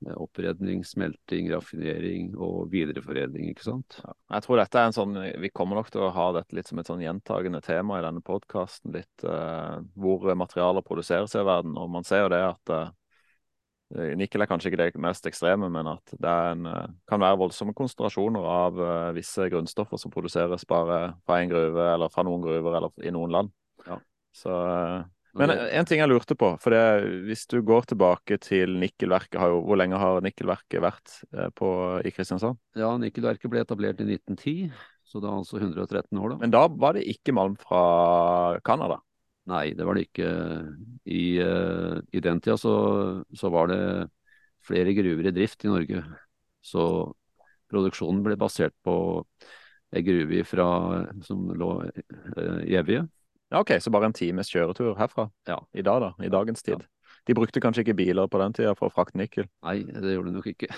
[0.07, 4.01] eh, oppredning, smelting, raffinering og videreforedling, ikke sant.
[4.03, 4.17] Ja.
[4.37, 6.81] Jeg tror dette er en sånn Vi kommer nok til å ha dette litt som
[6.83, 8.97] et sånn gjentagende tema i denne podkasten.
[8.97, 11.79] Litt eh, hvor materialer produseres i verden.
[11.79, 12.91] Og man ser jo det at eh,
[13.93, 17.75] Nikkel er kanskje ikke det mest ekstreme, men at det en, eh, kan være voldsomme
[17.77, 22.79] konsentrasjoner av uh, visse grunnstoffer som produseres bare fra en gruve, eller fra noen gruver,
[22.79, 23.53] eller i noen land.
[23.85, 23.99] Ja.
[24.33, 24.55] Så,
[25.37, 29.53] men en ting jeg lurte på, for det, hvis du går tilbake til nikkelverket, har
[29.53, 31.19] jo, hvor lenge har nikkelverket vært
[31.59, 31.69] på,
[32.01, 32.61] i Kristiansand?
[32.79, 34.73] Ja, nikkelverket ble etablert i 1910,
[35.05, 36.41] så det er altså 113 år, da.
[36.41, 37.83] Men da var det ikke malm fra
[38.65, 39.03] Canada?
[39.51, 40.29] Nei, det var det ikke.
[41.11, 42.75] I, uh, i den tida så,
[43.35, 43.81] så, var det
[44.63, 46.05] flere gruver i drift i Norge.
[46.63, 46.85] Så
[47.73, 48.95] produksjonen ble basert på
[49.93, 50.69] ei gruve fra,
[51.27, 53.03] som lå uh, i Evje.
[53.53, 55.59] Ja, OK, så bare en times kjøretur herfra ja.
[55.77, 56.13] i dag, da.
[56.25, 56.81] I dagens tid.
[56.81, 57.19] Ja.
[57.29, 59.51] De brukte kanskje ikke biler på den tida for å frakte nikkel?
[59.67, 60.71] Nei, det gjorde de nok ikke.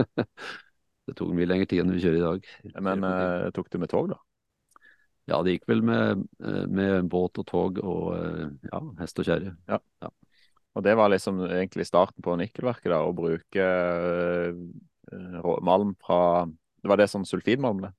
[1.08, 2.50] det tok mye lengre tid enn vi kjører i dag.
[2.82, 4.18] Men uh, tok du med tog, da?
[5.28, 6.22] Ja, det gikk vel med,
[6.72, 8.14] med båt og tog og
[8.64, 9.52] ja, hest og kjerre.
[9.68, 9.76] Ja.
[10.02, 10.08] ja.
[10.78, 13.66] Og det var liksom egentlig starten på nikkelverket, da, å bruke
[15.10, 17.90] uh, malm fra Det var det som sulfidmalm, det?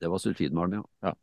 [0.00, 0.82] Det var sulfidmalm, ja.
[1.08, 1.14] ja.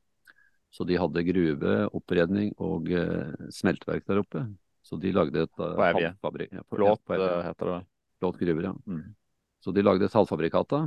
[0.74, 4.48] Så de hadde gruve, oppredning og uh, smelteverk der oppe.
[4.84, 6.58] Så de lagde et uh, halvfabrikk.
[6.58, 7.82] Ja, Plåt heter det.
[8.20, 8.74] Plåt gruver, ja.
[8.90, 9.06] Mm.
[9.64, 10.82] Så de lagde et halvfabrikata,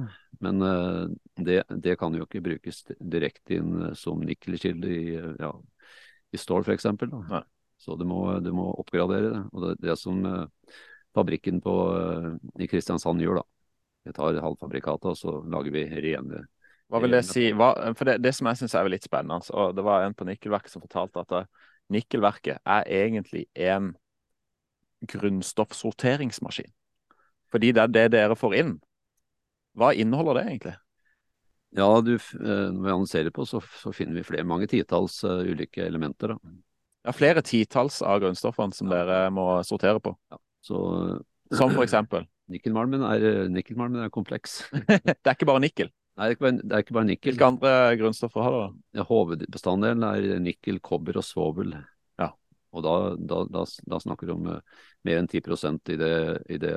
[0.44, 1.06] men uh,
[1.40, 5.52] det, det, kan jo ikke brukes direkte inn som nikkelkilde i, ja,
[6.32, 6.90] i stål f.eks.
[7.80, 9.42] Så du må, du må, oppgradere det.
[9.52, 10.20] Og det, det som
[11.16, 11.74] fabrikken på,
[12.60, 13.48] i Kristiansand gjør, da.
[14.06, 16.44] Vi tar halvfabrikata, og så lager vi rene
[16.92, 17.48] Hva vil det si?
[17.56, 20.28] Hva, for det, det som jeg syns er litt spennende, og det var en på
[20.28, 21.48] Nikkelverket som fortalte at
[21.92, 23.94] Nikkelverket er egentlig en
[25.06, 26.70] grunnstoffsorteringsmaskin.
[27.52, 28.74] Fordi det er det dere får inn.
[29.76, 30.76] Hva inneholder det egentlig?
[31.76, 35.84] Ja, du, Når vi analyserer på, så, så finner vi flere, mange titalls uh, ulike
[35.84, 36.32] elementer.
[36.32, 36.54] Da.
[37.06, 39.02] Ja, flere titalls av grunnstoffene som ja.
[39.02, 40.14] dere må sortere på.
[40.32, 40.78] Ja, så,
[41.54, 42.24] som for eksempel?
[42.54, 44.60] Nikkelmalmen er, nikkelmalmen er kompleks.
[44.86, 45.90] det er ikke bare nikkel?
[46.16, 47.32] Nei, det er ikke bare, er ikke bare nikkel.
[47.32, 48.68] Hvilke andre grunnstoffer har dere?
[48.96, 51.74] Ja, hovedbestanddelen er nikkel, kobber og svovel.
[52.22, 52.30] Ja.
[52.72, 55.42] Og da, da, da, da snakker du om mer enn 10
[55.92, 56.14] i det,
[56.54, 56.76] i det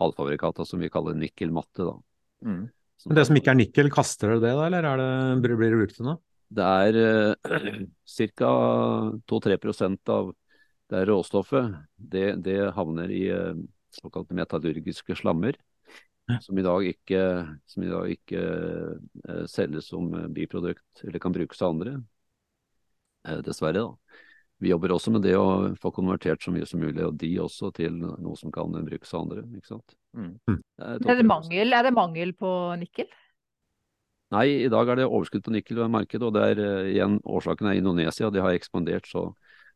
[0.00, 1.86] halvfabrikata som vi kaller nikkelmatte.
[1.86, 1.94] da.
[2.46, 2.68] Mm.
[3.06, 5.80] Men Det som ikke er nikkel, kaster dere det da, eller er det, blir det
[5.80, 6.20] brukt til noe?
[6.50, 7.82] Det er uh,
[8.36, 8.52] ca.
[9.30, 9.58] 2-3
[10.10, 10.32] av
[10.90, 11.76] det råstoffet.
[11.96, 13.54] Det, det havner i uh,
[13.94, 15.58] såkalte metallurgiske slammer.
[16.44, 17.20] Som i dag ikke,
[17.66, 21.94] som i dag ikke uh, selges som biprodukt eller kan brukes av andre.
[23.26, 24.20] Uh, dessverre, da.
[24.60, 27.70] Vi jobber også med det å få konvertert så mye som mulig, og de også,
[27.76, 29.44] til noe som kan brukes av andre.
[29.56, 29.96] ikke sant?
[30.16, 30.34] Mm.
[30.44, 33.08] Det er, er, det mangel, er, det mangel, på nikkel?
[34.34, 37.16] Nei, i dag er det overskudd på nikkel i markedet, og det er uh, igjen
[37.24, 38.28] årsaken er Indonesia.
[38.30, 39.24] De har ekspandert så,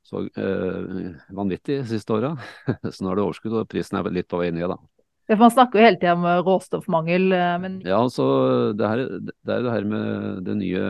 [0.04, 2.34] så uh, vanvittig de siste åra.
[2.92, 4.78] så nå er det overskudd, og prisen er litt på vei ned, da.
[5.24, 7.30] Ja, for Man snakker jo hele tida om råstoffmangel,
[7.62, 8.26] men Ja, altså
[8.76, 10.82] det, her, det er det her med det nye,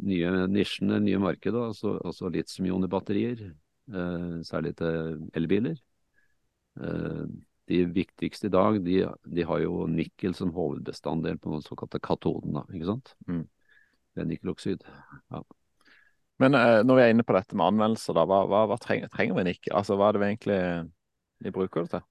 [0.00, 1.60] nye nisjen, det nye markedet.
[1.60, 3.50] Altså, altså litium-ioner-batterier,
[3.92, 5.76] eh, særlig til elbiler.
[6.80, 7.26] Eh,
[7.68, 12.54] de viktigste i dag, de, de, har jo nikkel som hovedbestanddel på den såkalte katoden,
[12.54, 13.14] da, ikke sant.
[13.26, 13.46] Mm.
[14.14, 14.84] Det er nikkeloksid.
[15.34, 15.42] Ja.
[16.42, 19.10] Men eh, når vi er inne på dette med anvendelser, da, hva, hva, hva trenger,
[19.12, 19.74] trenger, vi nikkel?
[19.76, 20.60] Altså, hva er det vi egentlig
[21.44, 22.06] vi bruker det til?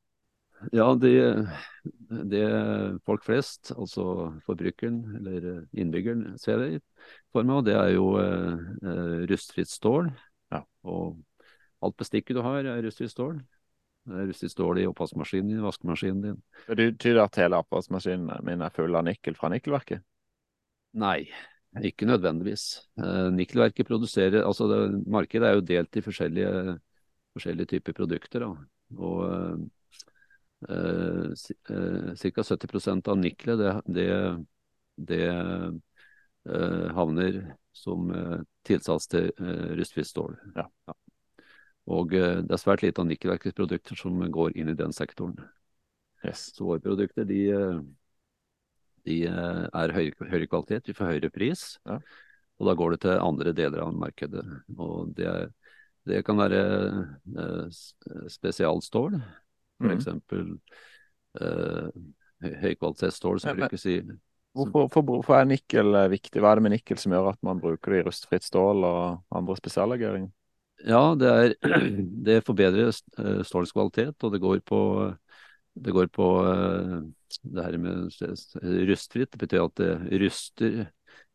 [0.73, 1.13] Ja, det,
[2.31, 2.45] det,
[3.05, 6.69] folk flest, altså forbrukeren eller innbyggeren, ser det
[7.33, 10.09] for meg, og det er jo eh, rustfritt stål.
[10.53, 10.63] Ja.
[10.87, 11.19] Og
[11.85, 13.39] alt bestikket du har, er rustfritt stål.
[14.05, 16.39] Det er rustfritt stål i oppvaskmaskinen din, vaskemaskinen din.
[16.69, 20.05] Det betyr at hele oppvaskmaskinen min er full av nikkel fra nikkelverket?
[21.01, 21.27] Nei,
[21.83, 22.65] ikke nødvendigvis.
[23.01, 26.77] Eh, nikkelverket produserer Altså, det, markedet er jo delt i forskjellige,
[27.35, 28.45] forskjellige typer produkter.
[28.45, 28.53] Da.
[28.95, 29.65] Og eh,
[30.65, 32.43] Ca.
[32.43, 34.07] 70% av nikkelet det, det,
[34.95, 35.25] det
[36.49, 37.41] eh, havner
[37.75, 40.37] som eh, tilsats til eh, rustfritt stål.
[40.55, 40.69] Ja.
[40.87, 40.95] Ja.
[41.85, 45.35] Og det er svært lite av nikkelverkets produkter som går inn i den sektoren.
[46.25, 46.47] Yes.
[46.55, 47.43] Så våre produkter de,
[49.05, 51.75] de er høyere, høy kvalitet, vi får høyere pris.
[51.85, 51.99] Ja.
[52.57, 54.41] Og da går det til andre deler av markedet.
[54.73, 55.29] Og det,
[56.09, 56.63] det kan være
[58.33, 59.19] spesialstål.
[59.79, 60.59] For Mm.
[61.41, 61.89] uh,
[62.61, 63.99] høykvalitetsstål som Ja, brukes i
[64.55, 66.39] Hvorfor, for, hvorfor er nikkel eh, viktig?
[66.39, 69.35] Hva er det med nikkel som gjør at man bruker det i rustfritt stål og
[69.35, 70.29] andre spesiallegeringer?
[70.87, 71.55] Ja, det, er,
[72.27, 74.79] det forbedrer uh, stålets kvalitet, og det går på,
[75.75, 76.29] det går på
[77.43, 78.15] det her med
[78.87, 79.33] rustfritt.
[79.33, 80.85] Det betyr at det ruster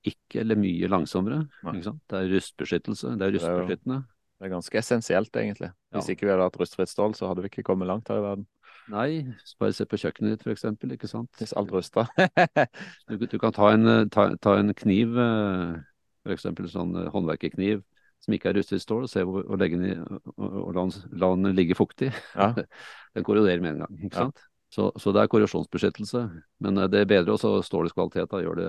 [0.07, 1.43] ikke eller mye langsommere.
[1.61, 3.19] Det er rustbeskyttelse.
[3.21, 4.01] Det er rustbeskyttende.
[4.41, 5.69] Det er ganske essensielt, egentlig.
[5.93, 6.15] Hvis Ja.
[6.15, 8.47] ikke vi hadde hatt rustfritt stål, så hadde vi ikke kommet langt her i verden.
[8.89, 9.27] Nei,
[9.61, 11.29] bare se på kjøkkenet ditt for eksempel, ikke sant.
[11.39, 12.09] Hvis alt ruster.
[13.11, 15.77] Du, du kan ta en, eh, ta, ta en kniv, eh,
[16.25, 17.83] for eksempel sånn eh, håndverkerkniv
[18.21, 19.95] som ikke er rustet stål, og se hvor, og legge den i,
[20.37, 22.11] og, og la, den, la den ligge fuktig.
[22.35, 22.55] Ja.
[23.17, 24.31] Den korroderer med en gang, ikke Ja.
[24.71, 26.21] Så, så det er korrosjonsbeskyttelse.
[26.63, 28.69] Men det er bedre også stålets kvalitet, da gjør det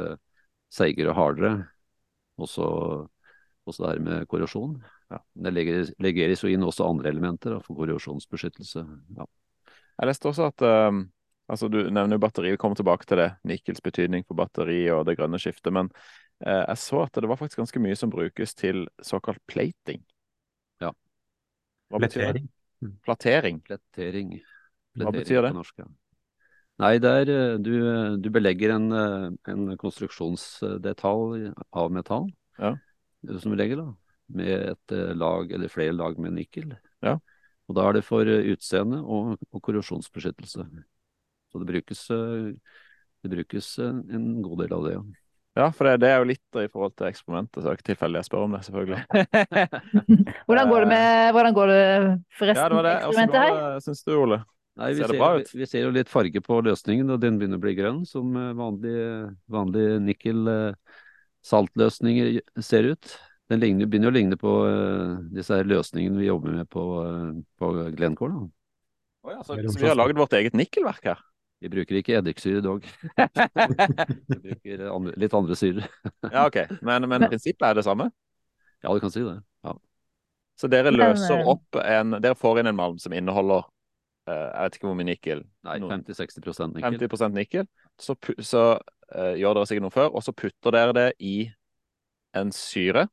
[0.74, 1.52] seigere og hardere.
[2.42, 2.66] Også,
[3.72, 4.76] også det her med korrosjon.
[5.12, 5.20] Ja.
[5.48, 8.84] Det legger- legeres jo inn også andre elementer da, for korrosjonsbeskyttelse.
[9.18, 9.28] Ja.
[10.02, 11.04] Jeg leste også at um,
[11.52, 13.30] altså Du nevner jo batteri, vi kommer tilbake til det.
[13.48, 15.74] Nikkels betydning for batteri og det grønne skiftet.
[15.76, 15.90] Men
[16.46, 20.04] uh, jeg så at det var faktisk ganske mye som brukes til såkalt plating.
[20.82, 20.94] Ja.
[21.92, 22.46] Hva betyr det?
[23.06, 23.60] Platering.
[23.68, 24.40] Plettering.
[24.98, 25.52] Hva betyr det?
[25.54, 25.90] På norsk, ja.
[26.82, 27.74] Nei, det er eh, du,
[28.18, 32.72] du belegger en, eh, en konstruksjonsdetalj av metall, Ja.
[33.42, 36.74] Som regel, da, med et eh, lag eller flere lag med nikkel.
[37.06, 37.18] Ja.
[37.70, 40.68] Og da er det for eh, utseende og, og korrosjonsbeskyttelse.
[41.52, 42.78] Så det brukes, eh,
[43.24, 45.04] det brukes en, en god del av det, ja.
[45.60, 47.88] Ja, for det, det er jo litt i forhold til eksperimentet, så det er ikke
[47.90, 49.02] tilfeldig jeg spør om det, selvfølgelig.
[50.48, 52.06] Hvordan går det med Hvordan går det ja,
[52.40, 52.94] forresten, det var det.
[52.94, 53.52] Hvordan eksperimentet her?
[53.52, 54.38] går det, syns du, Ole?
[54.80, 55.52] Nei, vi Ser det ser, bra vi, ut?
[55.60, 58.32] vi ser jo litt farge på løsningen, og den begynner å bli grønn, som
[58.62, 58.96] vanlig,
[59.52, 60.96] vanlig nikkel eh,
[61.46, 63.18] saltløsninger ser ut.
[63.52, 67.34] Den ligner, begynner å ligne på uh, disse her løsningene vi jobber med på, uh,
[67.60, 68.38] på Glencore.
[68.38, 68.46] Da.
[69.22, 71.20] Oh, ja, så, så vi har laget vårt eget nikkelverk her?
[71.62, 72.86] Vi bruker ikke eddiksyre dog,
[74.32, 75.86] vi bruker andre, litt andre syrer.
[76.26, 76.58] Ja, OK.
[76.82, 78.08] Men, men prinsippet er det samme?
[78.82, 79.36] Ja, du kan si det.
[79.68, 79.76] Ja.
[80.58, 83.64] Så dere løser eh, opp en Dere får inn en malm som inneholder
[84.30, 85.44] uh, Jeg vet ikke hvor mye nikkel.
[85.68, 86.98] Nei, 50-60% nikkel.
[87.06, 87.70] 50 nikkel.
[88.02, 88.66] Så, så
[89.16, 91.36] eh, gjør dere sikkert noe før, og så putter dere det i
[92.38, 93.08] en syre.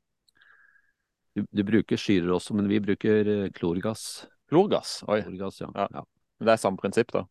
[1.37, 4.27] Du, du bruker syrer også, men vi bruker eh, klorgass.
[4.51, 5.01] Klorgass.
[5.09, 5.21] Oi.
[5.27, 5.73] Klorgass, ja.
[5.77, 5.89] Ja.
[6.01, 6.07] ja.
[6.39, 7.27] Det er samme prinsipp, da.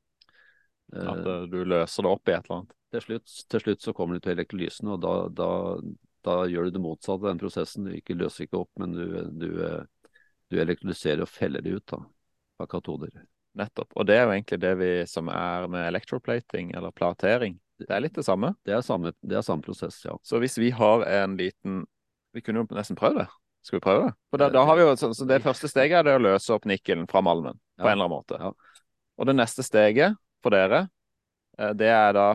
[0.93, 2.73] At Eh, eh, du løser det opp i et eller annet.
[2.91, 5.47] til slutt, til slutt så kommer du til elektrolysen, og da, da,
[6.23, 7.89] da gjør du det motsatte av den prosessen.
[7.89, 9.03] Du ikke løser ikke opp, men du,
[9.36, 10.13] du, eh,
[10.47, 11.99] du elektrolyserer og feller det ut da,
[12.63, 13.12] av katoder.
[13.60, 13.91] Nettopp.
[13.97, 17.58] Og det er jo egentlig det vi som er med electroplating, eller platering.
[17.78, 18.54] Det er litt det samme.
[18.66, 20.16] Det er samme, det er samme prosess, ja.
[20.26, 21.86] Så hvis vi har en liten
[22.36, 23.28] Vi kunne jo nesten prøve det.
[23.66, 24.16] Skal vi prøve det?
[24.32, 26.54] For da, da har vi jo, så, så Det første steget er det å løse
[26.54, 28.38] opp nikkelen fra malmen på en eller annen måte.
[28.42, 28.52] Ja.
[29.18, 30.86] Og det neste steget for dere,
[31.58, 32.28] eh, det er da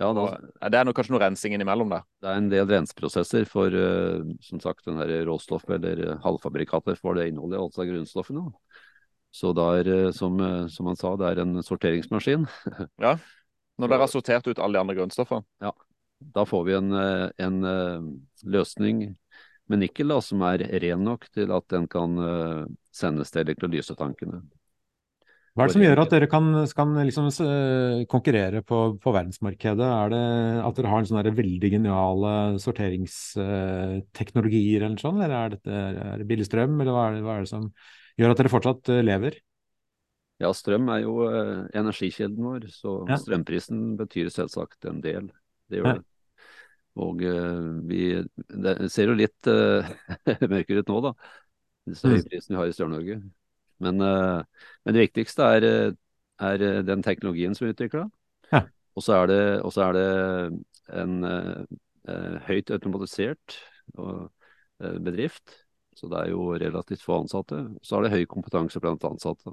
[0.00, 0.26] ja da,
[0.70, 2.04] Det er noe, kanskje noe rensing innimellom der.
[2.22, 6.96] det er en del renseprosesser for eh, som sagt, den her råstoffet eller eh, halvfabrikater
[6.96, 8.46] for det innholdet, altså grunnstoffene.
[9.30, 12.48] Så det er, eh, som, eh, som han sa, det er en sorteringsmaskin.
[13.80, 15.72] Når dere har sortert ut alle de andre grunnstoffene.
[16.20, 18.00] Da får vi en, eh, en eh,
[18.44, 19.16] løsning
[19.70, 24.42] med nikkel da, som er ren nok til at den kan eh, sendes til elektrolysetankene.
[25.56, 27.26] Hva er det som gjør at dere kan, kan liksom
[28.08, 29.82] konkurrere på, på verdensmarkedet?
[29.82, 30.26] Er det
[30.62, 36.30] at dere har en sånn veldig geniale sorteringsteknologier eller sånn, eller er, det, er det
[36.30, 37.66] billig strøm, eller hva er, det, hva er det som
[38.20, 39.32] gjør at dere fortsatt lever?
[40.40, 43.18] Ja, strøm er jo eh, energikilden vår, så Ja.
[43.20, 45.28] strømprisen betyr selvsagt en del.
[45.68, 46.04] Det gjør det.
[46.96, 48.00] Og eh, vi
[48.48, 49.84] Det ser jo litt uh,
[50.52, 51.12] mørkere ut nå, da.
[51.92, 52.56] strømprisen Mm.
[52.56, 53.20] vi har i Sør-Norge.
[53.80, 54.42] Men, uh,
[54.84, 55.94] men det viktigste er,
[56.40, 58.08] er den teknologien som er utvikla.
[58.50, 58.64] Ja.
[58.96, 59.42] Og så er det,
[59.84, 60.08] er det
[61.00, 63.60] en eh, høyt automatisert
[63.94, 64.30] og,
[64.80, 65.60] bedrift.
[65.94, 67.60] Så det er jo relativt få ansatte.
[67.84, 69.52] Så er det høy kompetanse blant ansatte.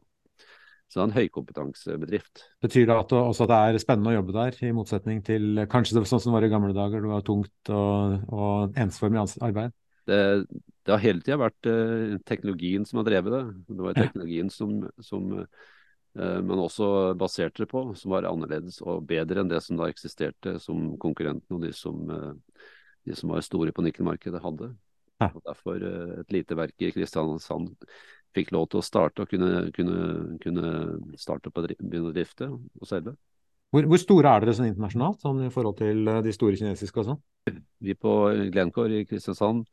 [0.88, 2.43] Så det er en høykompetansebedrift.
[2.63, 5.97] Betyr det at, også at det er spennende å jobbe der, i motsetning til kanskje
[5.97, 9.19] det var sånn som det var i gamle dager, det var tungt og, og ensformig
[9.43, 9.76] arbeid?
[10.08, 10.19] Det,
[10.88, 13.43] det har hele tida vært eh, teknologien som har drevet det.
[13.67, 14.06] Det var Ja.
[14.06, 19.52] teknologien som, som eh, man også baserte det på, som var annerledes og bedre enn
[19.52, 22.63] det som da eksisterte som konkurrentene og de som, eh,
[23.04, 24.71] de som var store på nikkelmarkedet hadde.
[25.19, 25.34] Ja.
[25.34, 25.84] Og Derfor
[26.21, 27.73] et lite verk i Kristiansand
[28.38, 29.97] fikk lov til å starte og kunne, kunne,
[30.43, 30.71] kunne
[31.19, 33.17] starte opp og begynne å drifte og selge.
[33.73, 37.02] Hvor, hvor store er dere sånn internasjonalt, sånn i forhold til eh, de store kinesiske
[37.04, 37.21] og sånn?
[37.84, 38.13] Vi på
[38.54, 39.67] Glencore i Kristiansand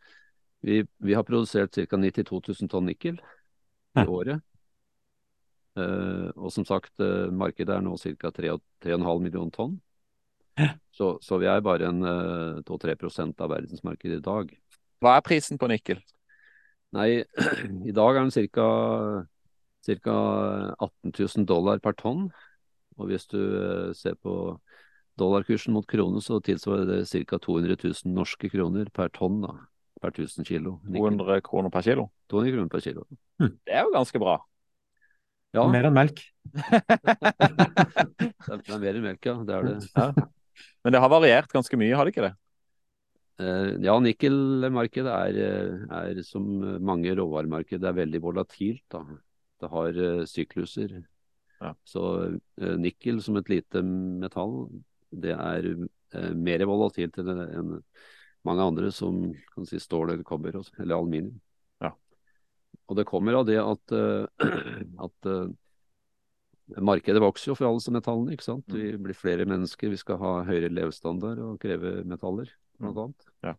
[0.64, 1.98] vi, vi har produsert ca.
[2.00, 4.06] 92 000 tonn nikkel i Ja.
[4.08, 4.40] året.
[5.74, 8.30] Uh, og som sagt, uh, markedet er nå ca.
[8.30, 9.80] 3,5 millioner tonn.
[10.94, 12.94] Så, så vi er bare en uh, 2-3
[13.42, 14.52] av verdensmarkedet i dag.
[15.02, 15.98] Hva er prisen på nikkel?
[16.94, 17.24] Nei,
[17.90, 18.68] i dag er den ca.
[19.84, 22.28] 18 000 dollar per tonn.
[22.94, 24.54] Og hvis du eh, ser på
[25.18, 27.38] dollarkursen mot krone, så tilsvarer det ca.
[27.42, 29.42] 200 000 norske kroner per tonn.
[29.44, 29.56] da,
[30.04, 30.78] Per 1000 kilo.
[30.84, 32.10] 200 kroner per kilo?
[32.28, 33.06] 200 kroner per kilo.
[33.40, 34.38] Det er jo ganske bra.
[35.54, 36.18] Ja, Mer enn melk.
[36.50, 36.72] det
[38.50, 39.36] er mer enn melk, ja.
[39.46, 39.76] Det er det.
[39.94, 40.08] Ja.
[40.84, 42.34] Men det har variert ganske mye, har det ikke det?
[43.42, 46.46] Eh, ja, nikkelmarkedet er, eh, er som
[46.84, 48.84] mange råvaremarked, det er veldig volatilt.
[48.92, 49.02] Da.
[49.60, 51.00] Det har eh, sykluser.
[51.60, 51.72] Ja.
[51.86, 54.68] Så nikkel som et lite metall,
[55.10, 55.68] det er
[56.34, 57.78] mer volatilt enn
[58.44, 59.22] mange andre som
[59.54, 61.38] kan si stål eller kobber eller aluminium.
[61.80, 61.94] Ja.
[62.90, 63.94] Og det kommer av det at,
[65.06, 65.30] at
[66.76, 68.34] markedet vokser jo for alle disse metallene.
[68.34, 68.68] ikke sant?
[68.68, 73.28] Vi blir flere mennesker, vi skal ha høyere levestandard og kreve metaller, blant annet.
[73.44, 73.54] Ja.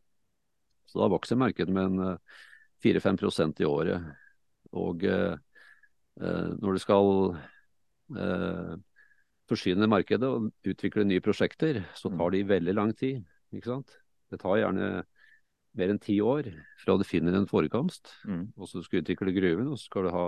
[0.85, 2.17] Så da vokser markedet med en eh,
[2.85, 4.03] 4-5 i året.
[4.75, 5.35] Og eh,
[6.21, 7.09] eh, når du skal
[8.17, 8.75] eh,
[9.49, 13.23] forsyne markedet og utvikle nye prosjekter, så tar de veldig lang tid.
[13.53, 13.97] ikke sant?
[14.31, 15.03] Det tar gjerne
[15.75, 16.47] mer enn ti år
[16.81, 18.53] fra du finner en forekomst, Mm.
[18.55, 20.25] og så skal du utvikle gruven, og så skal du ha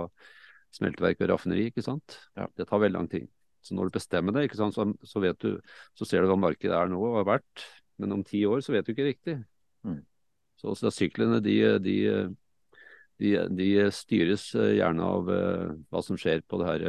[0.76, 2.18] smelteverk og raffineri, ikke sant.
[2.36, 2.46] Ja.
[2.54, 3.28] Det tar veldig lang tid.
[3.64, 5.58] Så når du bestemmer det, ikke sant, så, så vet du,
[5.96, 7.64] så ser du hva markedet er nå og har vært,
[7.98, 9.36] men om ti år så vet du ikke riktig.
[9.86, 10.02] Mm.
[10.58, 11.96] Så, så syklene de, de,
[13.18, 16.86] de, de styres eh, gjerne av uh, hva som skjer på det her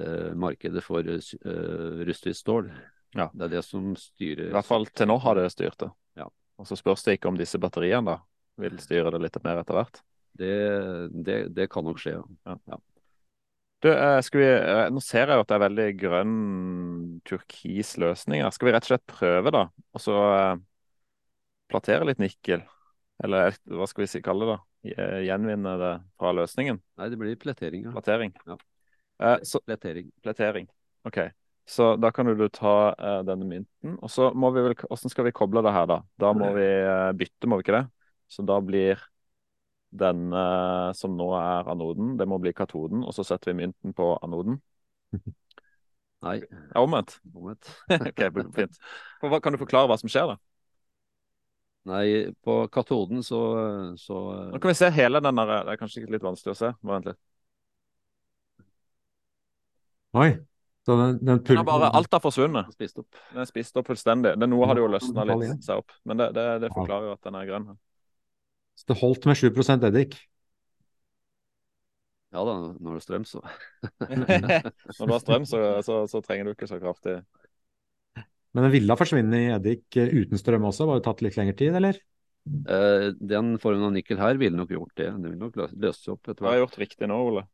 [0.00, 2.70] eh, markedet for uh, rustfritt stål.
[3.14, 3.28] Ja.
[3.32, 5.90] Det er det som styrer I hvert fall til nå har det styrt det.
[6.18, 6.30] Ja.
[6.58, 8.18] Og så spørs det ikke om disse batteriene da
[8.62, 10.00] vil styre det litt mer etter hvert.
[10.34, 10.54] Det,
[11.26, 12.78] det, det kan nok skje, ja.
[13.84, 16.36] Du, eh, vi, eh, nå ser jeg jo at det er veldig grønn
[17.28, 18.48] turkis løsninger.
[18.56, 19.66] Skal vi rett og slett prøve, da?
[19.92, 20.54] Og så eh,
[21.68, 22.64] platere litt nikkel?
[23.24, 24.54] Eller hva skal vi kalle det?
[24.56, 24.62] da?
[25.24, 26.80] Gjenvinne det fra løsningen?
[27.00, 27.92] Nei, det blir plettering, ja.
[27.92, 28.32] Platering?
[28.48, 28.56] Ja.
[29.20, 30.10] Eh, så, Plettering.
[30.24, 30.68] platering.
[31.04, 31.20] OK.
[31.68, 33.98] Så da kan du ta eh, denne mynten.
[34.00, 36.00] Og så må vi vel Hvordan skal vi koble det her, da?
[36.20, 37.86] Da må vi eh, bytte, må vi ikke det?
[38.32, 39.00] Så da blir
[39.94, 43.94] den eh, som nå er anoden, det må bli katoden, og så setter vi mynten
[43.96, 44.58] på anoden.
[46.24, 47.18] Nei, Ja, omvendt.
[47.36, 47.70] omvendt.
[48.10, 48.24] OK,
[48.56, 48.80] fint.
[49.20, 50.38] For hva, kan du forklare hva som skjer, da?
[51.84, 53.38] Nei, på katoden så,
[54.00, 56.70] så Nå kan vi se hele den der Det er kanskje litt vanskelig å se.
[56.80, 57.20] Vent litt.
[60.16, 60.30] Oi.
[60.86, 62.72] Så den, den Den har bare, alt har forsvunnet.
[62.72, 63.20] spist opp.
[63.32, 64.34] Den er spist opp fullstendig.
[64.40, 65.92] Det, noe hadde jo løsna litt seg opp.
[66.04, 67.68] Men det, det, det forklarer jo at den er grønn.
[67.72, 67.78] her.
[68.74, 70.16] Så det holdt med 7% eddik.
[72.34, 73.40] Ja da, når det er strøm, så.
[74.10, 77.20] Når du har strøm, så, så, så trenger du ikke så kraftig
[78.50, 81.78] Men den ville ha forsvunnet i eddik uten strøm også, bare tatt litt lengre tid,
[81.78, 82.00] eller?
[82.44, 85.12] Eh, den formen av nikkel her ville nok gjort det.
[85.14, 86.50] Det ville nok løst løst seg opp etter hvert.
[86.50, 87.46] har jeg har gjort riktig nå, Ole?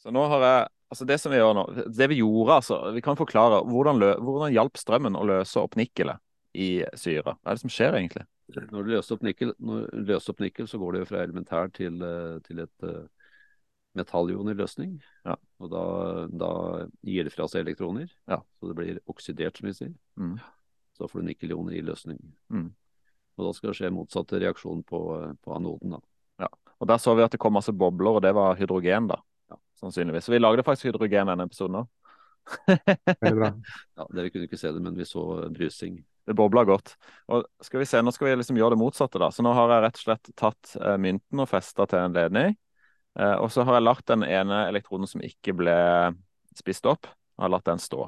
[0.00, 1.62] Så nå har jeg Altså, det som vi gjør nå
[1.94, 5.76] Det vi gjorde, altså Vi kan forklare hvordan, lø, hvordan hjalp strømmen å løse opp
[5.78, 6.18] nikkelet
[6.54, 7.36] i syra?
[7.38, 8.26] Hva er det som skjer, egentlig?
[8.50, 12.00] Når du løser opp nikkel, løser opp nikkel så går det jo fra elementær til,
[12.02, 14.96] eh, til et uh, løsning.
[15.24, 15.36] Ja.
[15.62, 15.84] Og da,
[16.26, 16.50] da
[17.06, 18.10] gir det fra seg elektroner.
[18.26, 18.40] Ja.
[18.58, 19.94] Så det blir oksidert, som vi sier.
[20.18, 20.36] Mm.
[20.96, 22.18] Så da får du nikkelioner i løsning.
[22.50, 22.72] Mm.
[23.38, 25.98] Og da skal det skje motsatt reaksjon på, eh, på anoden.
[25.98, 26.00] da.
[26.80, 29.20] Og Der så vi at det kom masse bobler, og det var hydrogen, da.
[29.50, 29.56] Ja.
[29.76, 30.24] Sannsynligvis.
[30.24, 31.88] Så vi lagde faktisk hydrogen i denne episoden òg.
[33.20, 33.50] Veldig bra.
[33.96, 36.00] Ja, Dere kunne ikke se det, men vi så brusing.
[36.28, 36.94] Det bobla godt.
[37.32, 39.18] Og skal vi se, Nå skal vi liksom gjøre det motsatte.
[39.22, 39.30] da.
[39.34, 42.54] Så Nå har jeg rett og slett tatt eh, mynten og festa til en ledning.
[43.18, 45.76] Eh, og så har jeg lagt den ene elektronen som ikke ble
[46.58, 47.08] spist opp,
[47.38, 48.06] og har latt den stå.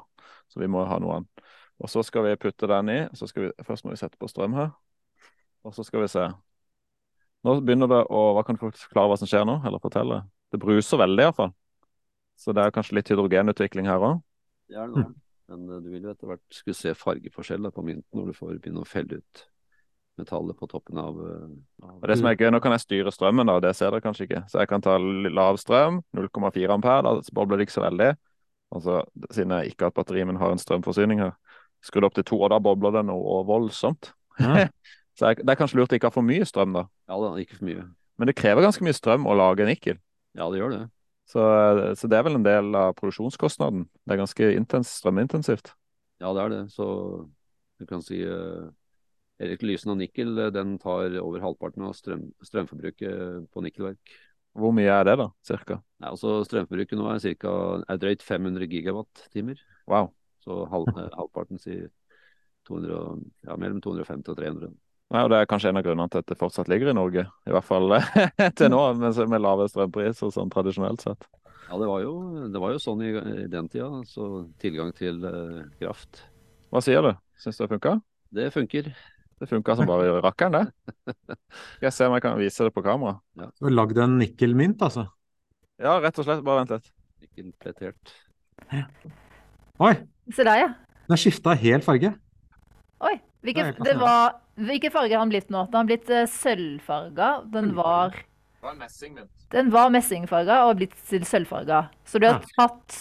[0.51, 1.43] Så vi må ha noe annet.
[1.83, 2.99] Og så skal vi putte den i.
[3.17, 4.71] så skal vi, Først må vi sette på strøm her.
[5.63, 6.27] Og så skal vi se.
[7.43, 9.57] Nå begynner det å Hva kan folk forklare hva som skjer nå?
[9.67, 10.21] Eller fortelle?
[10.53, 11.51] Det bruser veldig, iallfall.
[12.39, 14.21] Så det er kanskje litt hydrogenutvikling her òg.
[14.73, 15.09] Det er det nå.
[15.53, 18.37] Men eh, du vil jo etter hvert skulle se fargeforskjell da, på mynten når du
[18.37, 19.43] får begynne å felle ut
[20.21, 23.49] metallet på toppen av, eh, av det som er gøy, Nå kan jeg styre strømmen,
[23.49, 24.43] da, det ser dere kanskje ikke.
[24.49, 28.11] Så jeg kan ta lav strøm, 0,4 ampere, da bobler det ikke så veldig.
[28.73, 31.35] Altså, Siden jeg ikke har et batteri, men har en strømforsyning her.
[31.83, 34.13] Skru det opp til to, og da bobler det noe voldsomt.
[34.41, 34.69] Ja.
[35.17, 36.87] Så jeg, Det er kanskje lurt å ikke ha for mye strøm, da.
[37.09, 37.83] Ja da, ikke for mye.
[38.17, 39.99] Men det krever ganske mye strøm å lage nikkel.
[40.33, 40.79] Ja, det gjør det.
[41.33, 41.43] Så,
[41.97, 43.87] så det er vel en del av produksjonskostnaden.
[44.05, 45.71] Det er ganske intens, strømintensivt.
[46.21, 46.61] Ja, det er det.
[46.75, 46.85] Så
[47.81, 48.69] du kan si uh,
[49.65, 54.13] lysen av nikkel eh, den tar over halvparten av strøm, strømforbruket på nikkelverk.
[54.53, 55.31] Hvor mye er det, da?
[55.41, 55.79] Cirka?
[55.97, 57.51] Nei, altså Strømforbruket nå er, cirka,
[57.89, 59.61] er drøyt 500 gigawatt-timer.
[59.89, 60.11] Wow.
[60.45, 61.89] Så halv, eh, halvparten sier
[62.69, 64.75] 200, ja, mellom 250 og 300.
[65.13, 67.27] Nei, og Det er kanskje en av grunnene til at det fortsatt ligger i Norge.
[67.45, 67.93] I hvert fall
[68.57, 71.27] til nå, med, med lave strømpriser sånn tradisjonelt sett.
[71.67, 72.13] Ja, det var jo,
[72.53, 73.11] det var jo sånn i,
[73.45, 73.89] i den tida.
[74.09, 76.23] Så tilgang til uh, kraft.
[76.73, 77.11] Hva sier du?
[77.41, 77.97] Syns du det funka?
[78.33, 78.89] Det funker.
[79.41, 81.15] Det funka som bare rakkeren, det.
[81.75, 83.19] Skal jeg se om jeg kan vise det på kamera?
[83.37, 85.07] Du har lagd en nikkelmynt, altså.
[85.81, 86.41] Ja, rett og slett.
[86.45, 86.89] Bare vent litt.
[87.21, 88.13] Nikkelpletert.
[89.83, 89.93] Oi,
[90.33, 90.69] Se der, ja.
[91.05, 92.13] den har skifta helt farge.
[93.03, 93.17] Oi.
[93.43, 95.65] Hvilken, er det var, hvilken farge har den blitt nå?
[95.71, 97.31] Den har blitt uh, sølvfarga.
[97.53, 98.15] Den var,
[99.53, 101.87] den var messingfarga og har blitt til sølvfarga.
[102.05, 102.97] Så du har tatt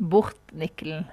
[0.00, 1.06] bort nikkelen.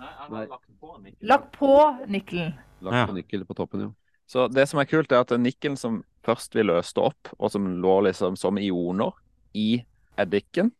[0.00, 1.28] Nei, han har lagt på nikkelen.
[1.30, 1.74] Lagt på
[2.10, 2.54] nikkelen.
[2.82, 3.92] Lagt på nikkel på toppen, ja.
[4.26, 7.50] Så det som er kult, er at den nikkelen som først vi løste opp, og
[7.52, 9.12] som lå liksom som ioner
[9.52, 9.84] i
[10.16, 10.70] eddiken,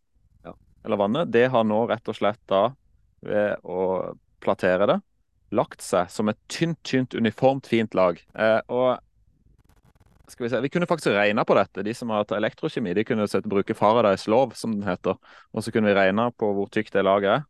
[0.45, 0.55] Ja.
[0.85, 2.73] eller vannet, det har nå rett og slett da,
[3.21, 4.99] ved å platere det,
[5.53, 8.21] lagt seg som et tynt, tynt, uniformt fint lag.
[8.35, 8.99] Eh, og
[10.33, 11.85] skal vi se, vi kunne faktisk regna på dette.
[11.85, 15.19] De som har hatt elektrokjemi, de kunne sette, bruke Faradays lov, som den heter.
[15.53, 17.45] Og så kunne vi regna på hvor tykt det laget er.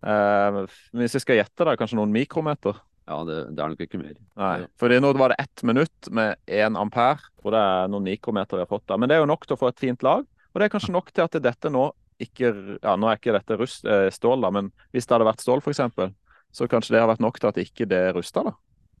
[0.00, 0.60] Eh,
[1.00, 2.78] hvis vi skal gjette, da, kanskje noen mikrometer?
[3.10, 4.18] Ja, det, det er nok ikke mer.
[4.38, 8.60] Nei, fordi nå var det ett minutt med én ampere, og det er noen mikrometer
[8.60, 8.98] vi har fått da.
[9.00, 10.94] Men det er jo nok til å få et fint lag, og det er kanskje
[10.94, 12.50] nok til at dette nå ikke
[12.82, 15.62] Ja, nå er ikke dette rust, eh, stål, da, men hvis det hadde vært stål,
[15.64, 16.12] f.eks.,
[16.52, 18.54] så kanskje det har vært nok til at ikke det rusta, da.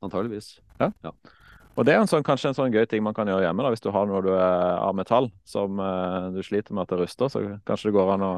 [0.04, 0.56] Antageligvis.
[0.80, 3.72] Og det er en sånn, kanskje en sånn gøy ting man kan gjøre hjemme, da,
[3.72, 7.02] hvis du har noe du er av metall som uh, du sliter med at det
[7.02, 8.32] ruster, så kanskje det går an å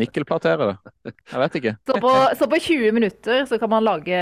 [0.00, 1.14] nikkelplatere det.
[1.32, 1.74] Jeg vet ikke.
[1.86, 4.18] Så på, så på 20 minutter så kan man lage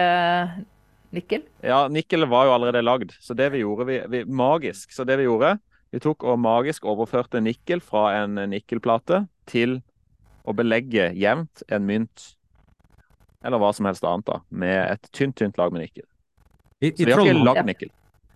[1.12, 1.44] nikkel.
[1.64, 4.92] Ja, nikkel var jo allerede lagd, så det vi gjorde vi, vi, Magisk.
[4.94, 5.56] Så det vi gjorde,
[5.92, 9.80] vi tok og magisk overførte nikkel fra en nikkelplate til
[10.48, 12.32] å belegge jevnt en mynt,
[13.44, 16.04] eller hva som helst annet, da, med et tynt, tynt lag med nikkel.
[16.82, 17.62] I, Så i, vi har ikke lagd Ja.
[17.72, 17.90] nikkel.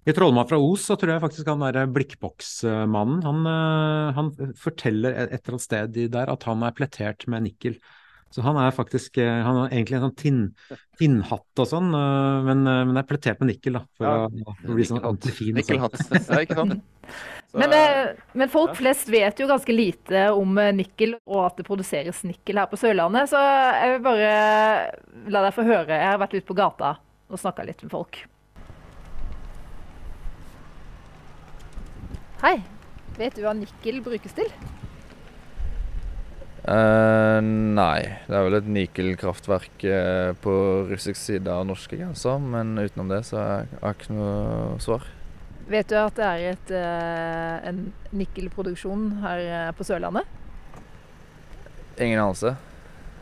[0.07, 5.16] I Trollmann fra Os så tror jeg faktisk han derre blikkboksmannen han, eh, han forteller
[5.18, 7.74] et eller annet sted i der at han er plettert med nikkel.
[8.30, 10.40] Så han er faktisk eh, Han har egentlig en sånn tinn,
[10.98, 13.84] tinnhatt og sånn, eh, men, eh, men er plettert med nikkel, da.
[13.96, 14.26] For Ja.
[14.28, 15.11] å, å bli sånn Nikkelhatt.
[15.11, 15.54] ordentlig fin.
[15.54, 15.61] sånn.
[15.62, 16.28] Nikkelhatt.
[16.30, 16.82] Ja, ikke sant?
[17.53, 18.78] Men, eh, men folk ja.
[18.80, 22.78] flest vet jo ganske lite om eh, nikkel, og at det produseres nikkel her på
[22.80, 23.30] Sørlandet.
[23.32, 24.30] Så jeg vil bare
[25.32, 25.94] la deg få høre.
[25.94, 28.20] Jeg har vært ute på gata og snakka litt med folk.
[32.44, 32.59] Hei.
[33.16, 34.51] Vet du hva nikkel brukes til?
[36.66, 40.55] Uh, nei, det er vel et nikkelkraftverk uh, på
[40.90, 45.07] russisk side av norske grenser, men utenom det så har jeg ikke noe svar.
[45.66, 47.78] Vet du at det er et, eh, en
[48.14, 50.22] nikkelproduksjon her eh, på Sørlandet?
[51.98, 52.52] Ingen anelse,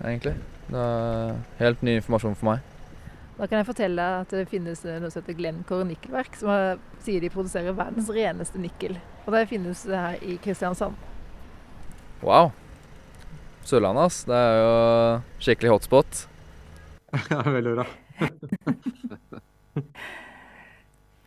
[0.02, 0.34] egentlig.
[0.68, 2.66] Det er helt ny informasjon for meg.
[3.38, 6.52] Da kan jeg fortelle deg at det finnes eh, noe som heter Glencore Nikkelverk, som
[6.52, 8.98] er, sier de produserer verdens reneste nikkel.
[9.24, 11.00] Og det finnes det her i Kristiansand.
[12.20, 12.52] Wow.
[13.64, 14.20] Sørlandet, ass.
[14.28, 14.76] Det er jo
[15.46, 16.26] skikkelig hotspot.
[17.30, 17.84] Ja, veldig bra.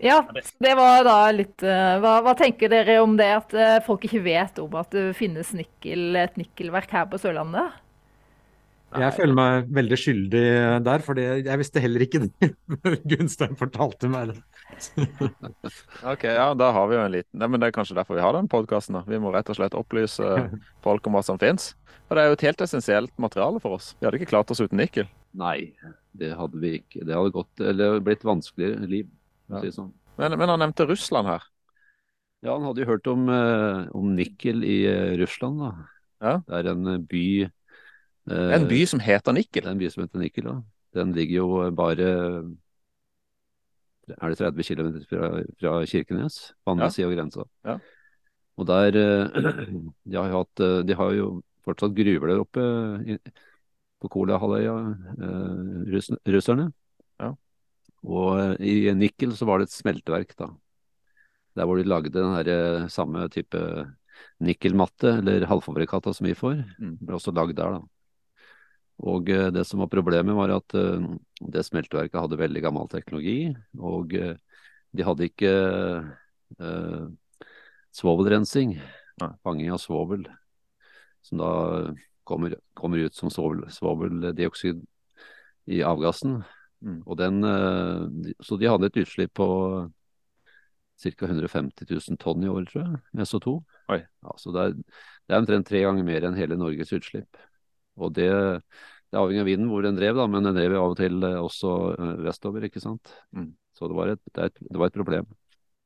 [0.04, 0.20] Ja,
[0.62, 4.22] det var da litt eh, hva, hva tenker dere om det at eh, folk ikke
[4.28, 7.80] vet om at det finnes nikkel, et nikkelverk her på Sørlandet?
[8.96, 10.44] Jeg føler meg veldig skyldig
[10.86, 12.52] der, for jeg visste heller ikke det
[13.12, 14.38] Gunstein fortalte meg det.
[16.14, 18.24] OK, ja, da har vi jo en liten Nei, men Det er kanskje derfor vi
[18.24, 19.02] har den podkasten.
[19.10, 20.24] Vi må rett og slett opplyse
[20.86, 21.74] folk om hva som fins.
[22.08, 23.92] Og det er jo et helt essensielt materiale for oss.
[24.00, 25.10] Vi hadde ikke klart oss uten nikkel.
[25.38, 25.74] Nei,
[26.18, 27.04] det hadde vi ikke.
[27.04, 29.10] Det hadde gått, eller blitt vanskeligere liv.
[29.50, 29.92] Å si sånn.
[30.18, 31.44] Men, men han nevnte Russland her.
[32.46, 35.72] Ja, han hadde jo hørt om, eh, om nikkel i eh, Russland, da.
[36.22, 36.34] Ja.
[36.48, 39.64] Det er en eh, by eh, En by som heter Nikkel?
[39.66, 40.56] Det er en by som heter Nikkel, ja.
[40.98, 42.08] Den ligger jo bare
[44.18, 45.30] Er det 30 km fra,
[45.60, 46.38] fra Kirkenes?
[46.64, 46.96] På andre Ja.
[46.96, 47.46] sida av grensa.
[47.68, 47.78] Ja.
[48.58, 48.92] Og der
[50.12, 51.28] de har, hatt, de har jo
[51.68, 52.64] fortsatt gruver der oppe
[54.02, 54.74] på Kolahalvøya,
[55.18, 56.00] eh,
[56.34, 56.72] russerne.
[58.08, 60.52] Og eh, i Nikkel så var det et smelteverk, da.
[61.58, 63.60] Der hvor de lagde den her eh, samme type
[64.44, 66.62] nikkelmatte, eller halvfabrikata som vi får.
[66.80, 66.98] Mm.
[67.02, 67.84] Ble også lagd der, da.
[69.08, 74.16] Og eh, det som var problemet var at det smelteverket hadde veldig gammel teknologi, og
[74.16, 75.54] de hadde ikke
[76.58, 77.06] eh,
[77.98, 78.78] svovelrensing,
[79.22, 79.32] Nei.
[79.46, 80.28] fanging av svovel,
[81.26, 81.52] som da
[82.28, 84.84] kommer, kommer ut som svovel, svoveldioksid
[85.74, 86.42] i avgassen.
[86.86, 87.00] Mm.
[87.18, 89.48] Den, eh, så de hadde et utslipp på
[90.98, 91.26] ca.
[91.26, 93.56] 150 000 tonn i året, tror jeg, med SO2.
[93.94, 94.02] Oi.
[94.02, 97.42] Ja, så det er, det er omtrent tre ganger mer enn hele Norges utslipp.
[97.98, 98.30] Og det,
[99.10, 101.22] det avhengig av vinden hvor den drev, da, men den drev jo av og til
[101.26, 103.14] eh, også eh, vestover, ikke sant.
[103.36, 103.52] Mm.
[103.78, 105.30] Så det var et, det var et problem.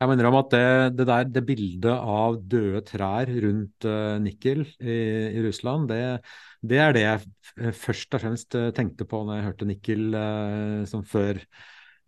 [0.02, 4.64] Jeg mener om at det, det der, det bildet av døde trær rundt uh, nikkel
[4.82, 4.96] i,
[5.38, 6.00] i Russland, det,
[6.66, 7.28] det er det jeg
[7.62, 11.38] eh, først og fremst eh, tenkte på når jeg hørte nikkel, uh, som før,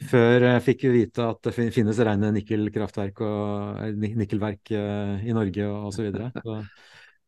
[0.09, 5.69] før jeg fikk vite at det finnes rene nikkelkraftverk og eh, nikkelverk eh, i Norge
[5.69, 6.01] og osv.
[6.01, 6.33] Så, videre.
[6.41, 6.59] så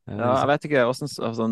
[0.06, 1.48] Eh, Ja, jeg vet ikke, hvordan, altså,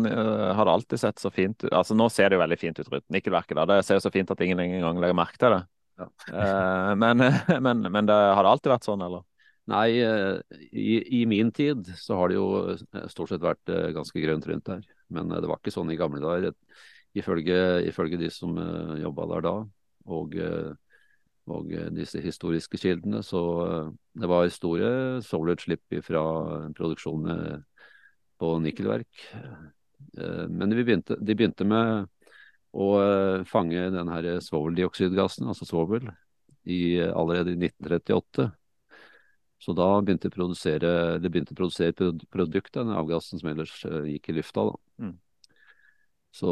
[0.54, 1.72] Har det alltid sett så fint ut?
[1.72, 3.56] Altså, Nå ser det jo veldig fint ut rundt nikkelverket.
[3.56, 5.62] da, Det ser jo så fint at ingen engang legger merke til det.
[5.96, 6.10] Ja.
[6.28, 7.16] Eh, men,
[7.66, 9.24] men, men det, har det alltid vært sånn, eller?
[9.70, 10.40] Nei, eh,
[10.76, 14.70] i, i min tid så har det jo eh, stort sett vært ganske grønt rundt
[14.70, 14.82] der.
[15.14, 16.56] Men det var ikke sånn i gamle dager,
[17.16, 18.56] ifølge, ifølge de som
[18.98, 19.54] jobba der da.
[20.10, 20.34] Og,
[21.54, 23.20] og disse historiske kildene.
[23.24, 23.40] Så
[24.18, 24.88] det var store
[25.24, 26.24] solutslipp fra
[26.74, 27.62] produksjonen
[28.40, 29.22] på nikkelverk.
[30.16, 32.08] Men begynte, de begynte med
[32.74, 36.10] å eh, fange den her svoveldioksidgassen, altså svovel,
[36.64, 38.50] i, allerede i 1938.
[39.64, 40.88] Så da begynte å produsere,
[41.22, 44.66] de begynte å produsere produkt, denne avgassen som ellers eh, gikk i lufta.
[44.68, 45.06] Da.
[45.06, 45.14] Mm.
[46.34, 46.50] Så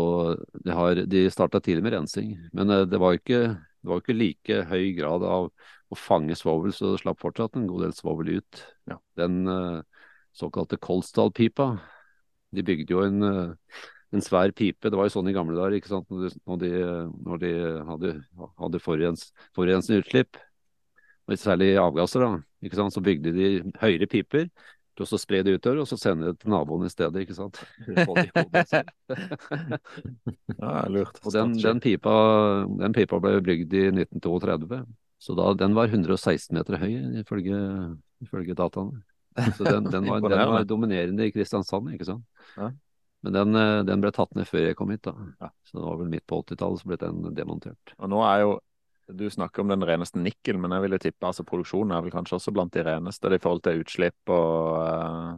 [0.55, 3.41] de, har, de starta tidlig med rensing, men eh, det var ikke,
[3.83, 5.51] det var ikke like høy grad av
[5.93, 8.63] å fange svovel, så det slapp fortsatt en god del svovel ut.
[8.89, 9.01] Ja.
[9.19, 10.07] Den eh,
[10.39, 11.75] såkalte Kolsdal-pipa,
[12.53, 13.83] de bygde jo en, eh,
[14.13, 16.71] en svær pipe, det var jo sånn i gamle dager, ikke sant, når de,
[17.25, 17.53] når de,
[17.89, 18.15] hadde,
[18.61, 19.23] hadde forurens,
[19.57, 20.33] forurensende utslipp,
[21.27, 22.31] og særlig avgasser, da,
[22.67, 23.49] ikke sant, så bygde de
[23.81, 24.49] høyere piper,
[25.01, 27.57] og så spre det utover, og så sende det til naboen i stedet, ikke sant.
[30.61, 31.17] Ja, lurt.
[31.25, 32.13] Og den, den, pipa,
[32.79, 34.85] den pipa ble bygd i 1932,
[35.23, 36.93] så da, den var 116 meter høy
[37.23, 37.57] ifølge,
[38.23, 39.03] ifølge dataene.
[39.57, 42.25] Så den, den, var, den var dominerende i Kristiansand, ikke sant.
[42.59, 42.67] Ja.
[43.23, 45.15] Men den, eh, den ble tatt ned før jeg kom hit, da.
[45.41, 45.51] Ja.
[45.63, 47.95] Så det var vel midt på 80-tallet så ble den demontert.
[47.99, 48.61] Og nå er jo
[49.13, 52.37] Du snakker om den reneste nikkel, men jeg ville tippe altså produksjonen er vel kanskje
[52.37, 55.33] også blant de reneste i forhold til utslipp og uh,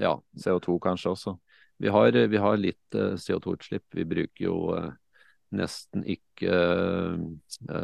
[0.00, 1.34] Ja, CO2 kanskje også.
[1.82, 3.84] Vi har, vi har litt uh, CO2-utslipp.
[3.98, 4.86] Vi bruker jo uh,
[5.50, 6.54] nesten ikke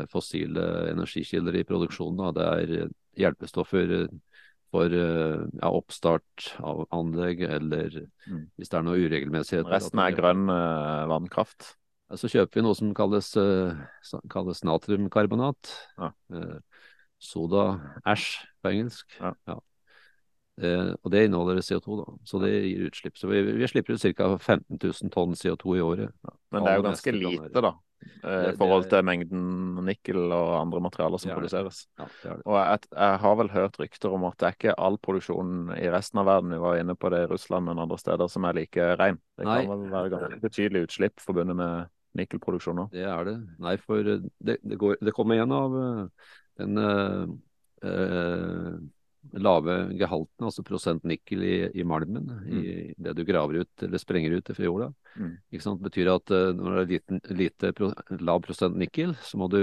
[0.08, 2.22] fossile energikilder i produksjonen.
[2.22, 2.32] Da.
[2.32, 4.06] Det er hjelpestoffer
[4.76, 8.48] for eh, ja, oppstart av anlegg, eller Mm.
[8.58, 9.70] hvis det er noe uregelmessigheter.
[9.70, 11.76] Resten er grønn uh, vannkraft.
[12.18, 13.70] Så kjøper vi noe som kalles, uh,
[14.30, 15.70] kalles natriumkarbonat.
[15.98, 16.10] Ja.
[16.32, 16.58] Uh,
[17.22, 19.14] soda ash på engelsk.
[19.22, 19.60] Ja.
[21.04, 22.12] Og det inneholder CO2, da.
[22.24, 23.18] Så det gir utslipp.
[23.20, 24.30] Så vi, vi slipper ut ca.
[24.40, 26.14] 15 000 tonn CO2 i året.
[26.50, 27.74] Men det er jo ganske lite, da.
[28.24, 29.42] Eh, I forhold til mengden
[29.86, 31.38] nikkel og andre materialer som Det det.
[31.40, 31.80] produseres.
[31.98, 32.42] Ja, det det.
[32.46, 35.90] Og jeg, jeg har vel hørt rykter om at det er ikke all produksjon i
[35.92, 38.58] resten av verden, vi var inne på det i Russland, men andre steder, som er
[38.60, 39.20] like rein.
[39.38, 39.60] Det Nei.
[39.66, 42.92] kan vel være ganske betydelig utslipp forbundet med nikkelproduksjon òg.
[42.96, 43.36] Det er det.
[43.60, 46.28] Nei, for eh, det, det, går, det kommer igjen av eh,
[46.62, 47.26] den øh,
[47.84, 48.76] eh,
[49.32, 52.62] lave gehalten, altså prosent nikkel i, i malmen, i
[52.96, 54.88] det du graver ut eller sprenger ut fra jorda.
[55.16, 55.34] Mm.
[55.50, 57.72] Det betyr at eh, når det er liten, lite
[58.22, 59.60] lav prosent nikkel, så må du,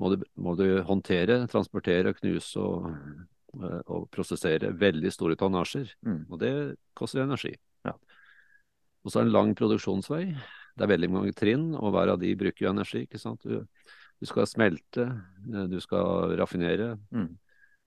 [0.00, 2.88] må, du, må du håndtere, transportere, knuse og,
[3.58, 5.92] eh, og prosessere veldig store tonnasjer.
[6.06, 6.22] Mm.
[6.28, 6.54] Og det
[6.98, 7.54] koster energi.
[7.86, 7.96] Ja.
[9.04, 10.24] Og så er det en lang produksjonsvei.
[10.76, 13.04] Det er veldig mange trinn, og hver av de bruker jo energi.
[13.06, 13.44] ikke sant?
[13.44, 13.64] Du,
[14.20, 15.06] du skal smelte,
[15.48, 16.94] eh, du skal raffinere.
[17.14, 17.30] Mm.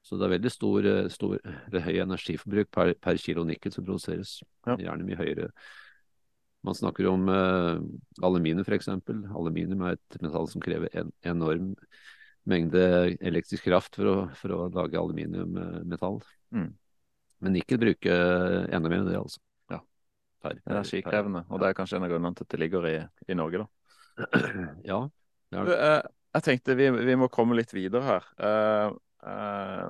[0.03, 1.37] Så det er veldig stor, eh, stor
[1.71, 4.41] høy energiforbruk per, per kilo nikkel som produseres.
[4.67, 4.75] Ja.
[4.75, 5.47] Gjerne mye høyere.
[6.63, 7.77] Man snakker om eh,
[8.23, 8.89] aluminium f.eks.
[8.91, 11.71] Aluminium er et metall som krever en enorm
[12.49, 12.83] mengde
[13.23, 16.19] elektrisk kraft for å, for å lage aluminiummetall.
[16.51, 16.73] Mm.
[17.43, 19.39] Men nikkel bruker enda mer enn det, altså.
[19.71, 19.79] Ja.
[20.43, 21.45] Per, per, Energikrevende.
[21.47, 22.97] Og det er kanskje en av grunnene til at det ligger i,
[23.31, 24.27] i Norge, da.
[24.91, 24.99] Ja.
[25.55, 28.23] det er eh, jeg tenkte vi, vi må komme litt videre her.
[29.27, 29.89] Eh,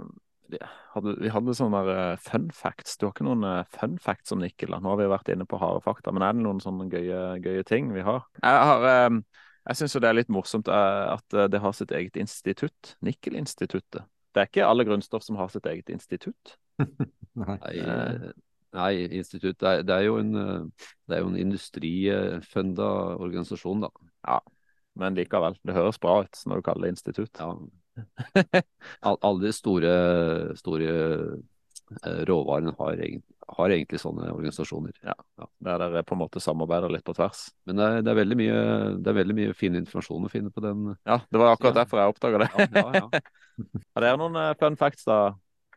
[0.53, 0.59] vi
[0.93, 2.97] hadde, vi hadde sånne der, eh, fun facts.
[2.97, 4.75] Du har ikke noen eh, fun facts om nikkel?
[4.75, 7.65] Nå har vi vært inne på harde fakta, men er det noen sånne gøye, gøye
[7.67, 8.25] ting vi har?
[8.43, 9.19] Jeg, har,
[9.63, 12.95] jeg syns jo det er litt morsomt at det har sitt eget institutt.
[13.05, 14.05] Nikkelinstituttet.
[14.34, 16.57] Det er ikke alle grunnstoff som har sitt eget institutt.
[17.38, 17.57] Nei.
[17.61, 18.34] Nei,
[18.73, 20.34] nei institutt det er, det er jo en,
[21.09, 22.89] det er jo en industrifunda
[23.21, 24.39] organisasjon, da.
[24.99, 27.41] Men likevel, det høres bra ut når du kaller det institutt.
[27.41, 27.55] Ja.
[29.08, 29.94] Al- Alle de store,
[30.60, 30.94] store
[32.04, 33.04] eh, råvarene har,
[33.58, 34.96] har egentlig sånne organisasjoner.
[35.06, 35.16] Ja,
[35.64, 37.46] Der dere på en måte samarbeider litt på tvers.
[37.68, 38.58] Men det er, det er, veldig, mye,
[39.00, 40.91] det er veldig mye fin informasjon å finne på den.
[41.06, 41.80] Ja, det var akkurat Ja.
[41.84, 42.52] derfor jeg oppdaga det.
[42.58, 43.24] Ja, ja, ja.
[43.94, 45.24] Har dere noen eh, fun facts, da?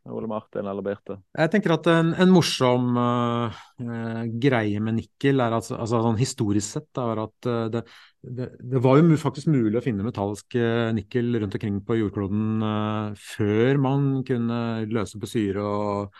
[0.06, 1.16] Ole Martin eller Birte?
[1.34, 6.76] Jeg tenker at en, en morsom eh, greie med nikkel, er altså, altså sånn historisk
[6.76, 7.82] sett, er at uh, det,
[8.26, 12.64] det, det var jo faktisk mulig å finne metallisk eh, nikkel rundt omkring på jordkloden
[12.66, 14.58] eh, før man kunne
[14.90, 16.18] løse på syre og,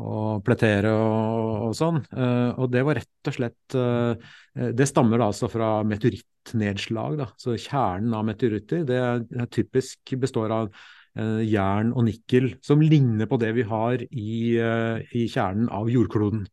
[0.00, 2.00] og plettere og, og sånn.
[2.14, 3.76] Eh, og det var rett og slett
[4.52, 7.20] Det stammer da altså fra meteorittnedslag.
[7.20, 7.28] Da.
[7.40, 10.82] Så kjernen av meteoritter det er, typisk består av
[11.44, 16.46] jern og nikkel, som ligner på det vi har i, i kjernen av jordkloden.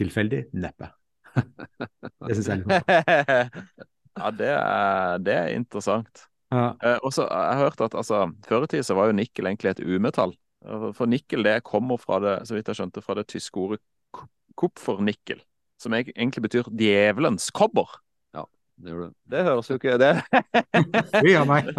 [0.00, 0.46] Tilfeldig?
[0.56, 0.88] Neppe.
[2.24, 3.84] det syns jeg er litt.
[4.18, 6.26] ja, det er, det er interessant.
[6.54, 6.68] Ja.
[6.82, 9.72] Eh, også, har jeg hørt at altså, Før i tida så var jo nikkel egentlig
[9.72, 10.34] et umetall.
[10.64, 13.82] Eh, For nikkel det kommer fra det så vidt jeg skjønte, fra det tyske ordet
[14.54, 15.42] kupfernikkel.
[15.82, 17.90] Som egentlig betyr djevelens kobber.
[18.36, 18.44] Ja,
[18.78, 19.10] Det gjør det.
[19.32, 20.12] Det høres jo ikke det.
[21.24, 21.72] Fy a meg.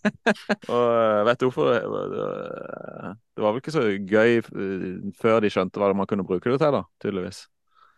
[0.74, 1.72] Og eh, vet du hvorfor?
[1.72, 4.84] Det det var vel ikke så gøy eh,
[5.16, 7.46] før de skjønte hva man kunne bruke det til, da, tydeligvis.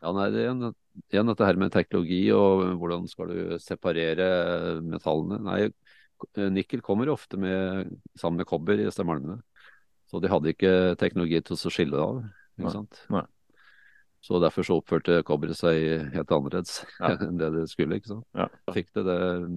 [0.02, 0.70] Ja, nei, det er igjen,
[1.12, 4.28] igjen dette her med teknologi og hvordan skal du separere
[4.84, 5.40] metallene.
[5.46, 5.60] Nei,
[6.52, 9.40] nikkel kommer ofte med, sammen med kobber i disse malmene.
[10.10, 12.24] Så de hadde ikke teknologi til å skille det av.
[12.60, 13.04] Ikke sant?
[13.12, 13.24] nei.
[14.22, 17.16] Så derfor så oppførte kobberet seg helt annerledes Ja.
[17.26, 17.98] enn det det skulle.
[17.98, 18.26] ikke sant?
[18.38, 18.46] Ja.
[18.68, 19.16] Da fikk det det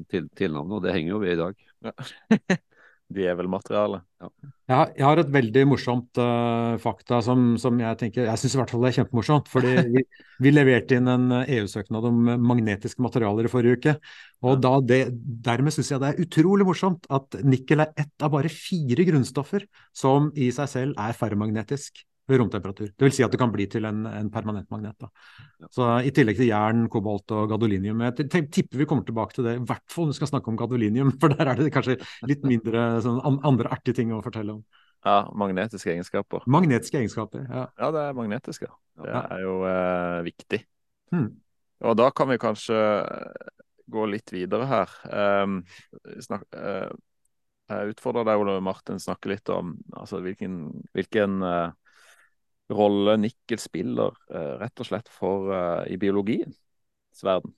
[0.09, 1.65] til, tilnavnet, og det henger jo ved i dag.
[3.15, 3.99] Djevelmateriale.
[4.21, 8.55] Jeg har, jeg har et veldig morsomt uh, fakta som, som jeg tenker Jeg syns
[8.55, 9.51] i hvert fall det er kjempemorsomt.
[9.51, 10.03] fordi vi,
[10.41, 13.95] vi leverte inn en eh, EU-søknad om magnetiske materialer i forrige uke.
[14.45, 15.03] Og da det,
[15.45, 19.67] dermed syns jeg det er utrolig morsomt at nikkel er ett av bare fire grunnstoffer
[19.95, 22.87] som i seg selv er ferromagnetisk ved romtemperatur.
[22.89, 24.95] Det vil si at det kan bli til en, en permanent magnet.
[25.01, 25.67] Da.
[25.73, 28.01] Så I tillegg til jern, kobolt og gadolinium.
[28.07, 30.57] Jeg tipper vi kommer tilbake til det, i hvert fall når vi skal snakke om
[30.59, 31.99] gadolinium, for der er det kanskje
[32.29, 34.63] litt mindre sånn, an- andre artige ting å fortelle om.
[35.05, 36.47] Ja, magnetiske egenskaper.
[36.49, 37.45] Magnetiske egenskaper.
[37.45, 37.67] ja.
[37.77, 38.71] Ja, det er magnetiske.
[39.05, 40.63] Det er jo eh, viktig.
[41.13, 41.27] Hmm.
[41.85, 42.79] Og da kan vi kanskje
[43.93, 44.93] gå litt videre her.
[45.43, 45.59] Um,
[46.25, 46.89] snak, uh,
[47.69, 50.57] jeg utfordrer deg, Ole Martin, snakke litt om altså, hvilken,
[50.93, 51.71] hvilken eh,
[52.73, 57.53] rolle nikkel spiller eh, rett og slett for eh, i biologiens verden.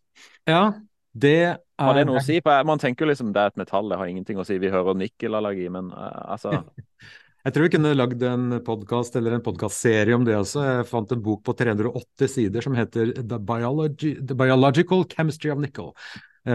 [0.50, 0.74] Ja,
[1.18, 2.40] det er Har det noe å si?
[2.44, 4.60] Man tenker jo liksom det er et metall, det har ingenting å si.
[4.62, 6.60] Vi hører nikkelallergi, men eh, altså
[7.48, 10.66] Jeg tror vi kunne lagd en podkast eller en podkastserie om det også.
[10.66, 15.62] Jeg fant en bok på 380 sider som heter The, Biology, The Biological Chemistry of
[15.64, 15.94] Nickel.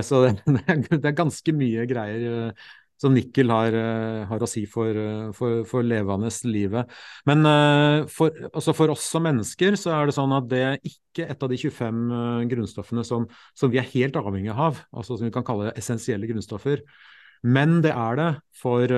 [0.05, 2.53] Så det, det er ganske mye greier
[3.03, 6.91] som nikkel har, eh, har å si for, eh, for, for levende livet.
[7.27, 10.79] Men eh, for, altså for oss som mennesker så er det sånn at det er
[10.87, 13.27] ikke et av de 25 eh, grunnstoffene som,
[13.59, 16.85] som vi er helt avhengig av, altså som vi kan kalle essensielle grunnstoffer.
[17.43, 18.93] Men det er det for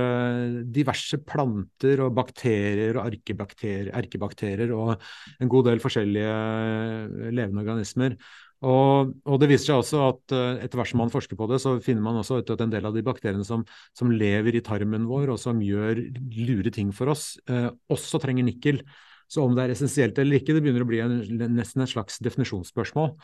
[0.69, 5.01] diverse planter og bakterier og erkebakterier, og
[5.41, 8.19] en god del forskjellige levende organismer.
[8.65, 11.61] Og, og det viser seg også at eh, etter hvert som man forsker på det,
[11.63, 13.65] så finner man også at en del av de bakteriene som,
[13.97, 16.01] som lever i tarmen vår og som gjør
[16.39, 18.81] lure ting for oss, eh, også trenger nikkel.
[19.29, 21.19] Så om det er essensielt eller ikke, det begynner å bli en,
[21.57, 23.15] nesten et slags definisjonsspørsmål.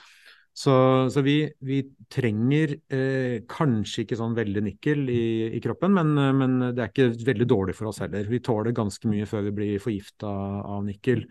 [0.61, 0.73] Så,
[1.15, 1.79] så vi, vi
[2.11, 5.23] trenger eh, kanskje ikke sånn veldig nikkel i,
[5.57, 8.27] i kroppen, men, eh, men det er ikke veldig dårlig for oss heller.
[8.29, 10.29] Vi tåler ganske mye før vi blir forgifta
[10.61, 11.25] av nikkel.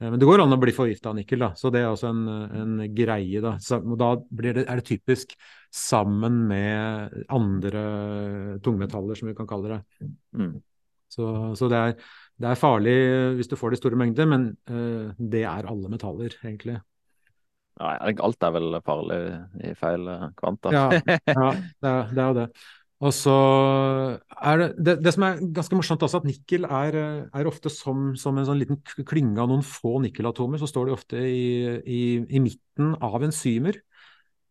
[0.00, 1.52] Eh, Men det går an å bli forgifta av nikkel, da.
[1.58, 2.22] så det er også en,
[2.62, 3.42] en greie.
[3.44, 3.56] Da.
[3.62, 5.34] Så, da blir det, er det typisk
[5.74, 7.84] sammen med andre
[8.64, 9.82] tungmetaller, som vi kan kalle det.
[10.38, 10.54] mm.
[11.14, 12.94] Så, så det, er, det er farlig
[13.38, 16.80] hvis du får det i store mengder, men uh, det er alle metaller, egentlig.
[17.78, 19.18] Nei, alt er vel farlig
[19.66, 20.70] i feil eh, kvanta.
[20.74, 20.84] Ja,
[21.38, 22.44] ja det, er, det er jo det.
[23.02, 27.50] Og så er det, det Det som er ganske morsomt også, at nikkel er, er
[27.50, 30.62] ofte som, som en sånn liten klynge av noen få nikkelatomer.
[30.62, 33.80] Så står de ofte i, i, i midten av enzymer.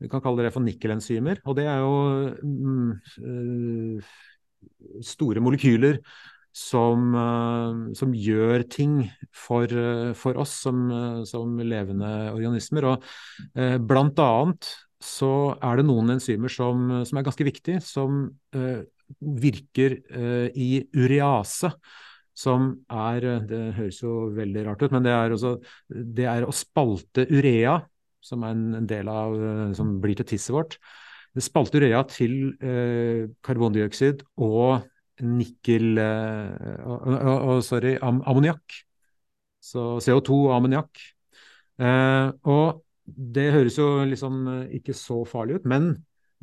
[0.03, 1.39] Vi kan kalle det for nikkelenzymer.
[1.47, 1.95] Og det er jo
[2.43, 2.91] mm,
[3.23, 4.13] øh,
[5.07, 6.01] store molekyler
[6.53, 8.99] som, øh, som gjør ting
[9.33, 10.85] for, øh, for oss som,
[11.25, 12.91] som levende organismer.
[12.91, 13.07] Og
[13.55, 14.67] eh, blant annet
[15.03, 18.25] så er det noen enzymer som, som er ganske viktige, som
[18.55, 18.83] eh,
[19.19, 21.71] virker eh, i urease.
[22.33, 25.57] Som er eh, Det høres jo veldig rart ut, men det er, også,
[25.89, 27.77] det er å spalte urea,
[28.23, 30.79] som er en, del av eh, som blir til tisset vårt.
[31.33, 34.85] Det spalter urea til eh, karbondioksid og
[35.23, 38.79] nikkel eh, og, sorry, am, ammoniakk.
[39.63, 40.99] Så CO2 og ammoniakk.
[41.79, 45.93] Og det høres jo liksom eh, ikke så farlig ut, men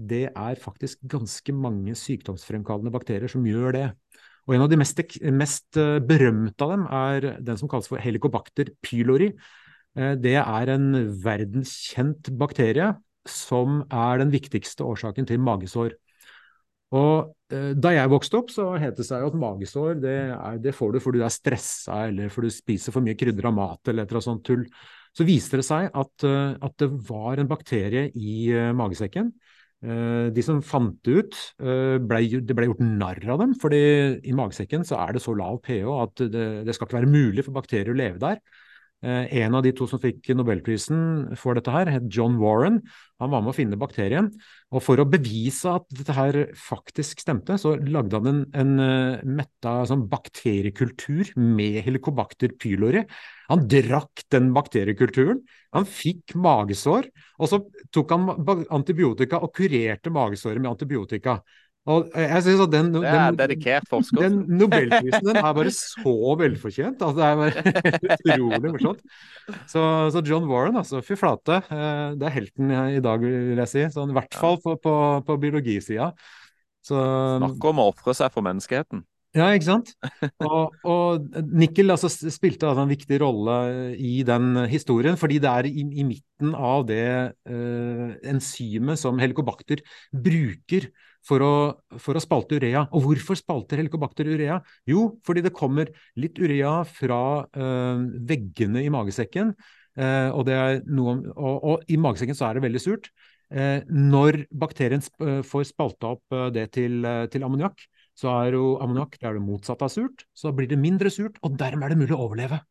[0.01, 3.87] det er faktisk ganske mange sykdomsfremkallende bakterier som gjør det.
[4.49, 5.01] Og en av de mest,
[5.37, 9.33] mest eh, berømte av dem er den som kalles for helicobacter pylori.
[9.97, 10.93] Eh, Det er en
[11.25, 12.93] verdenskjent bakterie
[13.29, 15.97] som er den viktigste årsaken til magesår.
[16.97, 20.95] Og da jeg vokste opp, så het det seg at magesår det, er, det får
[20.95, 24.03] du fordi du er stressa eller fordi du spiser for mye krydder av mat eller
[24.03, 24.65] et eller annet sånt tull.
[25.17, 29.33] Så viste det seg at, eh, at det var en bakterie i eh, magesekken.
[29.83, 33.81] Eh, De som fant det ut, ble, det ble gjort narr av dem, fordi
[34.23, 37.47] i magesekken så er det så lav pH at det, det skal ikke være mulig
[37.47, 38.43] for bakterier å leve der.
[39.01, 42.83] Eh, en av de to som fikk nobelprisen for dette her, het John Warren.
[43.23, 44.29] Han var med å finne bakterien.
[44.77, 49.23] Og for å bevise at dette her faktisk stemte, så lagde han en, en uh,
[49.25, 53.07] metta sånn bakteriekultur med helicobacter pylori.
[53.49, 55.41] Han drakk den bakteriekulturen.
[55.77, 57.09] Han fikk magesår.
[57.41, 57.63] Og så
[57.95, 58.29] tok han
[58.69, 61.41] antibiotika og kurerte magesåret med antibiotika.
[61.91, 64.23] Og jeg synes at den, det er dedikert forsker.
[64.23, 67.03] Den Nobelprisen den er bare så velfortjent.
[67.03, 67.65] Altså, det er bare
[68.17, 69.05] utrolig morsomt.
[69.67, 69.83] Så,
[70.15, 71.03] så, John Warren, altså.
[71.05, 71.61] Fy flate.
[71.67, 73.87] Eh, det er helten i dag, vil jeg si.
[73.95, 76.13] Sånn, I hvert fall på, på, på biologisida.
[76.87, 79.05] Snakk om å ofre seg for menneskeheten.
[79.37, 79.93] Ja, ikke sant.
[80.43, 83.59] Og, og nikkel altså, spilte altså, en viktig rolle
[83.95, 87.05] i den historien, fordi det er i, i midten av det
[87.47, 90.89] eh, enzymet som helikobakter bruker
[91.27, 91.55] for å,
[92.01, 92.87] for å, spalte urea.
[92.97, 94.61] Og hvorfor spalter helikobakter urea?
[94.89, 95.91] Jo, fordi det kommer
[96.21, 99.53] litt urea fra øh, veggene i magesekken,
[100.01, 100.53] øh, og,
[100.89, 103.13] noe, og, og, i magesekken så er det veldig surt.
[103.51, 105.03] når bakterien
[105.43, 107.03] får spalta opp det til,
[107.33, 107.83] til ammoniakk,
[108.15, 110.23] så er jo ammoniakk det, det motsatte av surt.
[110.31, 112.63] Så blir det mindre surt, og dermed er det mulig å overleve.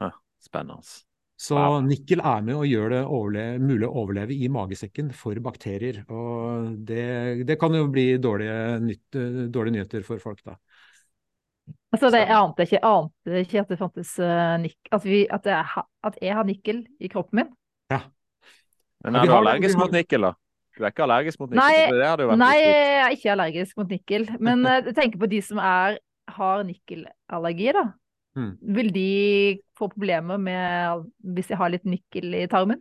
[0.00, 1.02] Ja, spennende.
[1.42, 1.80] Så wow.
[1.82, 2.92] nikkel er med og gjør
[3.34, 6.04] det mulig å overleve i magesekken for bakterier.
[6.06, 9.18] Og det, det kan jo bli dårlige, nytt,
[9.50, 10.54] dårlige, nyheter for folk, da.
[11.92, 14.78] Altså, det, jeg ante ikke, ante ikke at det fantes uh, nikk...
[14.94, 17.50] at, vi, at, jeg, at, jeg, har nikkel i kroppen min.
[17.90, 18.04] Ja.
[19.02, 20.32] Men er du allergisk mot nikkel, da?
[20.72, 21.60] Du er ikke allergisk mot nikkel?
[21.60, 24.28] Nei, det det nei jeg er ikke allergisk mot nikkel.
[24.38, 25.98] Men eh, jeg tenker på de som er,
[26.38, 27.84] har nikkelallergi, da.
[28.38, 28.54] Mm.
[28.78, 29.08] Vil de
[29.76, 31.04] få problemer med
[31.34, 32.80] hvis de har litt nikkel i tarmen?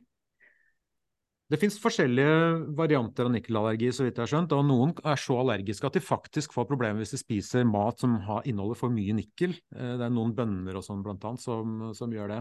[1.52, 2.36] Det finnes forskjellige
[2.78, 4.54] varianter av nikkelallergi, så vidt jeg har skjønt.
[4.56, 8.14] Og noen er så allergiske at de faktisk får problemer hvis de spiser mat som
[8.24, 9.58] har, inneholder for mye nikkel.
[9.76, 12.40] Eh, det er noen bønner og sånn blant annet som, som gjør det.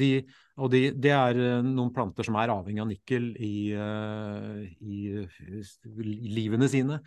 [0.00, 0.10] De,
[0.58, 4.98] og de, det er eh, noen planter som er avhengig av nikkel i, eh, i,
[5.22, 6.98] i livene sine.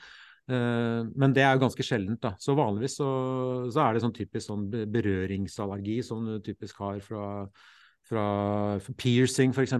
[0.43, 2.19] Men det er jo ganske sjeldent.
[2.19, 2.33] da.
[2.41, 3.07] Så vanligvis så,
[3.71, 7.23] så er det sånn typisk sånn berøringsallergi som du typisk har fra
[8.07, 8.23] fra
[8.99, 9.75] piercing f.eks.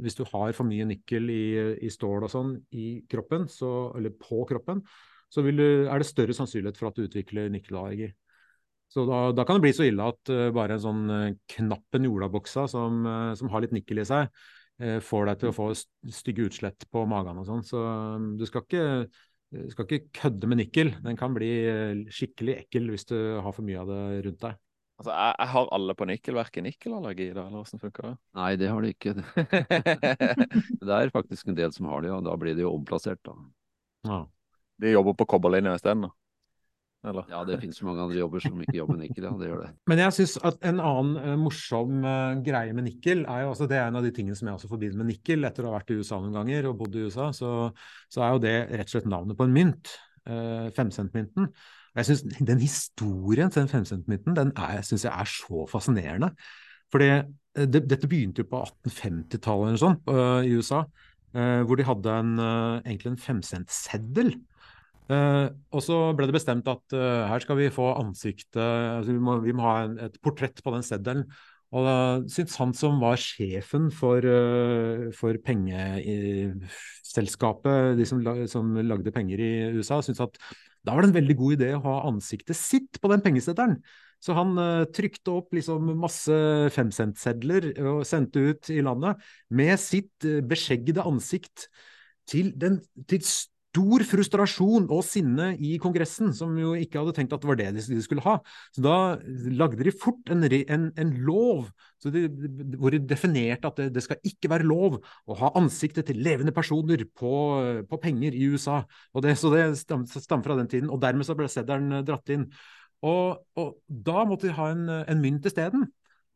[0.00, 1.46] Hvis du har for mye nikkel i,
[1.84, 4.82] i stål og sånn i kroppen, så, eller på kroppen,
[5.32, 8.12] så du, er det større sannsynlighet for at du utvikler nikkelallergi.
[8.92, 11.98] Så da, da, kan det bli så ille at uh, bare en sånn knappen knapp
[11.98, 13.00] en jordaboksa som,
[13.34, 14.28] som, har litt nikkel i seg,
[15.06, 15.66] får deg til å få
[16.10, 17.60] stygge utslett på magen og sånn.
[17.66, 18.86] Så um, du skal ikke,
[19.72, 20.92] skal ikke kødde med nikkel.
[21.04, 21.50] Den kan bli
[22.12, 24.60] skikkelig ekkel hvis du har for mye av det rundt deg.
[24.94, 28.12] Altså, jeg, jeg har alle på nikkelverket nikkelallergi, da, eller hvordan funker det?
[28.38, 29.14] Nei, det har de ikke.
[30.86, 33.34] det er faktisk en del som har det, og da blir de jo omplassert, da.
[34.06, 34.20] Ja.
[34.82, 36.12] De jobber på kobberlinja isteden, da?
[37.04, 37.26] Eller?
[37.28, 39.32] Ja, det finnes mange andre jobber som ikke jobber med nikkel, ja.
[39.36, 39.68] Det gjør det.
[39.90, 43.68] Men jeg syns at en annen uh, morsom uh, greie med nikkel er jo altså
[43.68, 45.78] Det er en av de tingene som jeg også forbinder med nikkel, etter å ha
[45.78, 47.52] vært i USA noen ganger og bodd i USA, så,
[48.12, 49.96] så er jo det rett og slett navnet på en mynt.
[50.24, 51.50] Uh, femcentmynten.
[51.94, 56.30] Jeg synes Den historien til den femcentmynten den er, synes jeg er så fascinerende.
[56.92, 60.84] Fordi eh, det, Dette begynte jo på 1850-tallet eller sånn uh, i USA,
[61.36, 64.34] uh, hvor de hadde en, uh, egentlig en femcentseddel.
[64.34, 64.53] Uh,
[65.04, 66.84] og så ble det bestemt at
[67.28, 70.70] her skal vi få ansiktet altså vi, må, vi må ha en, et portrett på
[70.72, 71.24] den seddelen.
[71.74, 71.96] Og da
[72.30, 74.20] syntes han som var sjefen for,
[75.18, 80.38] for pengeselskapet, de som, som, lagde penger i USA, syntes at
[80.84, 83.78] da var det en veldig god idé å ha ansiktet sitt på den pengesetteren.
[84.24, 86.36] Så han uh, trykte opp liksom masse
[86.72, 89.20] femcentsedler og sendte ut i landet
[89.52, 91.68] med sitt uh, beskjeggede ansikt
[92.30, 92.78] til, den,
[93.10, 93.20] til
[93.74, 97.70] stor frustrasjon og sinne i Kongressen, som jo ikke hadde tenkt at det var det
[97.74, 98.36] de skulle ha.
[98.74, 98.98] Så da
[99.50, 101.72] lagde de fort en, en, en lov
[102.04, 102.28] de,
[102.78, 106.54] hvor de definerte at det, det, skal ikke være lov å ha ansiktet til levende
[106.54, 107.34] personer på,
[107.88, 108.82] på penger i USA.
[109.14, 110.92] Og det, så det stammer fra den tiden.
[110.92, 112.46] Og dermed så ble seddelen dratt inn.
[113.04, 115.88] Og, og, da måtte de ha en, en mynt isteden.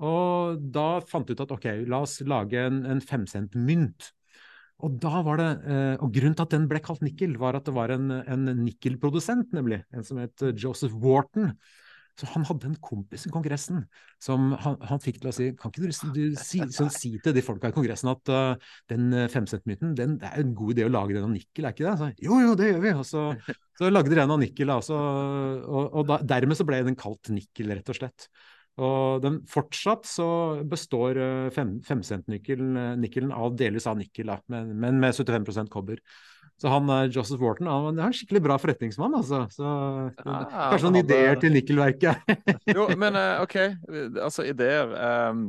[0.05, 4.13] Og da fant de ut at ok, la oss lage en, en femcent mynt.
[4.87, 5.11] Og det,
[5.67, 8.47] eh, og Grunnen til at den ble kalt nikkel, var at det var en, en
[8.63, 9.83] nikkelprodusent, nemlig.
[9.91, 11.53] En som het eh, Joseph Wharton.
[12.19, 13.85] Så han hadde en kompis i Kongressen
[14.19, 17.37] som han, han fikk til å si Kan ikke du, du si, sånn, si, til
[17.37, 21.15] de folka i Kongressen at uh, den femcentmyten, det er en god idé å lage
[21.15, 21.95] den av nikkel, er ikke det?
[22.01, 22.95] Så, jo, jo, det gjør vi.
[22.99, 23.23] Og så,
[23.79, 27.31] så lagde de den av nikkel, altså, og, og da, dermed så ble den kalt
[27.31, 28.27] nikkel, rett og slett.
[28.79, 30.29] Og den, fortsatt så
[30.69, 36.03] består eh, femcentnikkelen av delvis av nikkel, da, men, men, med 75% kobber.
[36.63, 39.45] Så han eh, Joseph Wharton han er en skikkelig bra forretningsmann, altså.
[39.55, 39.71] Så,
[40.23, 41.07] ja, kanskje noen hadde...
[41.07, 42.37] ideer til nikkelverket?
[42.77, 43.57] jo, men eh, OK,
[44.29, 44.95] altså ideer.
[45.31, 45.49] Um,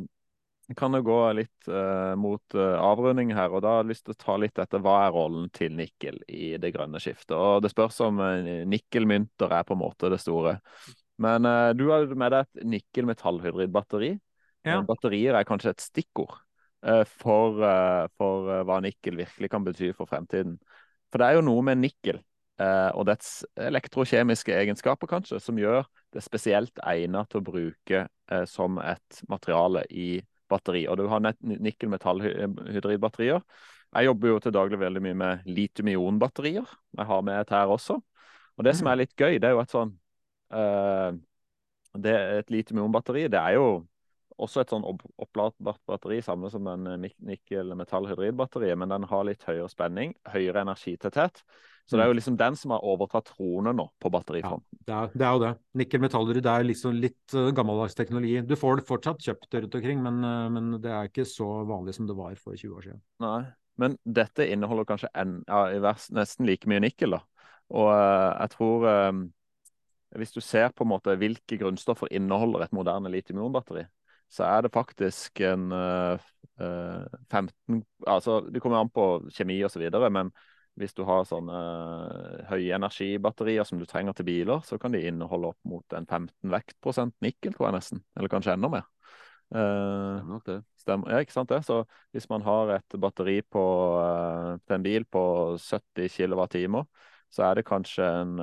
[0.78, 4.14] kan jo gå litt uh, mot uh, avrunding her, og da har jeg lyst til
[4.14, 4.82] å ta litt dette.
[4.86, 7.34] Hva er rollen til nikkel i det grønne skiftet?
[7.38, 10.60] Og Det spørs om uh, nikkelmynter er på en måte det store.
[11.20, 11.44] Men
[11.76, 14.14] du har med deg et nikkel-metallhydridbatteri.
[14.68, 14.80] Ja.
[14.88, 16.38] Batterier er kanskje et stikkord
[17.12, 17.60] for,
[18.20, 20.60] for hva nikkel virkelig kan bety for fremtiden.
[21.12, 22.18] For det er jo noe med nikkel
[22.60, 25.84] og dets elektrokjemiske egenskaper kanskje, som gjør
[26.16, 28.00] det spesielt egnet til å bruke
[28.52, 30.88] som et materiale i batteri.
[30.92, 33.40] Og du har nikkel-metallhydridbatterier.
[33.90, 36.68] Jeg jobber jo til daglig veldig mye med litium-ion-batterier.
[36.98, 37.96] Jeg har med et her også.
[38.60, 40.00] Og det som er litt gøy, det er jo et sånn uh,
[40.50, 43.68] det, Et litium-ion-batteri det er jo
[44.40, 50.16] også et sånn oppladbart batteri, samme som en nikkel-metallhydridbatteriet, men den har litt høyere spenning,
[50.32, 51.44] høyere energitetthet.
[51.90, 54.82] Så det er jo liksom den som har overtatt tronen nå på batterifronten.
[54.84, 55.54] Ja, det, er, det er jo det.
[55.82, 58.36] Nikkel-metallhydrid er liksom litt uh, gammeldags teknologi.
[58.46, 61.98] Du får det fortsatt kjøpt rundt omkring, men, uh, men, det er ikke så vanlig
[61.98, 63.02] som det var for 20 år siden.
[63.26, 63.42] Nei,
[63.82, 67.24] men dette inneholder kanskje en, ja, nesten like mye nikkel, da.
[67.74, 69.26] Og uh, jeg tror um,
[70.18, 73.86] Hvis du ser på en måte hvilke grunnstoffer inneholder et moderne litium-ion-batteri,
[74.30, 75.72] så er det faktisk en
[76.60, 80.32] 15 Altså, det kommer an på kjemi videre, men
[80.80, 85.02] hvis du har sånne uh, høye energibatterier som du trenger til biler, så kan de
[85.10, 88.04] inneholde opp mot en 15 vektprosent nikkel, tror jeg nesten.
[88.16, 88.88] Eller kanskje enda mer.
[89.50, 90.60] Uh, det.
[90.80, 91.12] Stemmer.
[91.12, 91.64] Ja, ikke sant det.
[91.68, 91.82] Så
[92.16, 93.66] hvis man har et batteri på,
[94.00, 95.24] uh, til en bil på
[95.60, 96.64] 70 kWt,
[97.30, 98.38] så er det kanskje en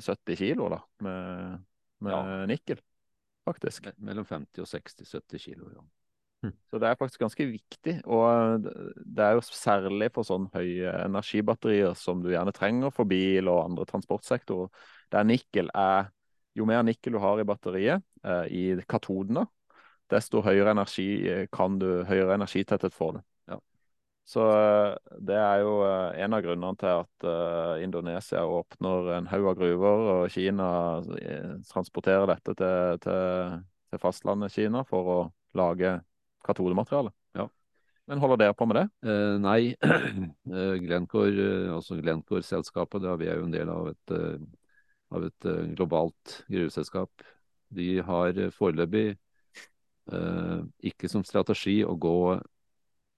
[0.00, 1.64] 70 kilo da, med,
[2.00, 2.44] med ja.
[2.48, 2.80] nikkel,
[3.48, 3.90] faktisk.
[3.98, 5.84] Mellom 50 og 60-70 kilo, ja.
[6.40, 6.54] Hm.
[6.70, 7.94] Så det er faktisk ganske viktig.
[8.08, 13.50] Og det er jo særlig for sånn høye energibatterier som du gjerne trenger for bil
[13.52, 14.72] og andre transportsektorer,
[15.12, 16.10] der nikkel er
[16.58, 19.44] Jo mer nikkel du har i batteriet, eh, i katodene,
[20.10, 23.20] desto høyere energi eh, kan du, høyere energitetthet får du.
[24.28, 24.94] Så eh,
[25.26, 29.58] det er jo eh, en av grunnene til at uh, Indonesia åpner en haug av
[29.58, 30.68] gruver, og Kina
[31.70, 33.58] transporterer dette til, til,
[33.90, 35.18] til fastlandet Kina for å
[35.58, 35.98] lage
[36.46, 37.10] katodemateriale.
[37.34, 37.48] Ja.
[38.10, 38.86] Men holder dere på med det?
[39.06, 39.60] Eh, nei.
[40.50, 44.40] Eh, Glencore, eh, altså Glencore-selskapet, vi er jo en del av et, eh,
[45.14, 45.46] av et
[45.78, 47.26] globalt gruveselskap.
[47.70, 50.58] De har foreløpig eh,
[50.90, 52.16] ikke som strategi å gå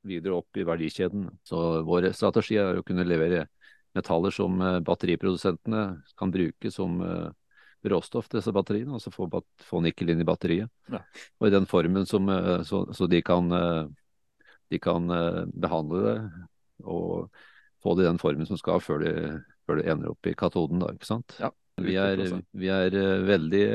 [0.06, 1.28] videre opp i verdikjeden.
[1.46, 3.46] Så vår strategi er å kunne levere
[3.96, 5.82] metaller som batteriprodusentene
[6.18, 7.30] kan bruke som eh,
[7.90, 10.70] råstoff til disse batteriene, altså få, få, få nikkel inn i batteriet.
[10.92, 11.02] Ja.
[11.40, 13.86] Og i den formen som, eh, så, så de kan, eh,
[14.72, 16.16] de kan eh, behandle det
[16.82, 17.32] og
[17.82, 19.14] få det i den formen som skal før det,
[19.72, 20.82] de ender opp i katoden.
[20.82, 21.34] Da, ikke sant?
[21.40, 21.50] Ja,
[21.80, 22.20] vi, er,
[22.52, 22.94] vi er
[23.24, 23.66] veldig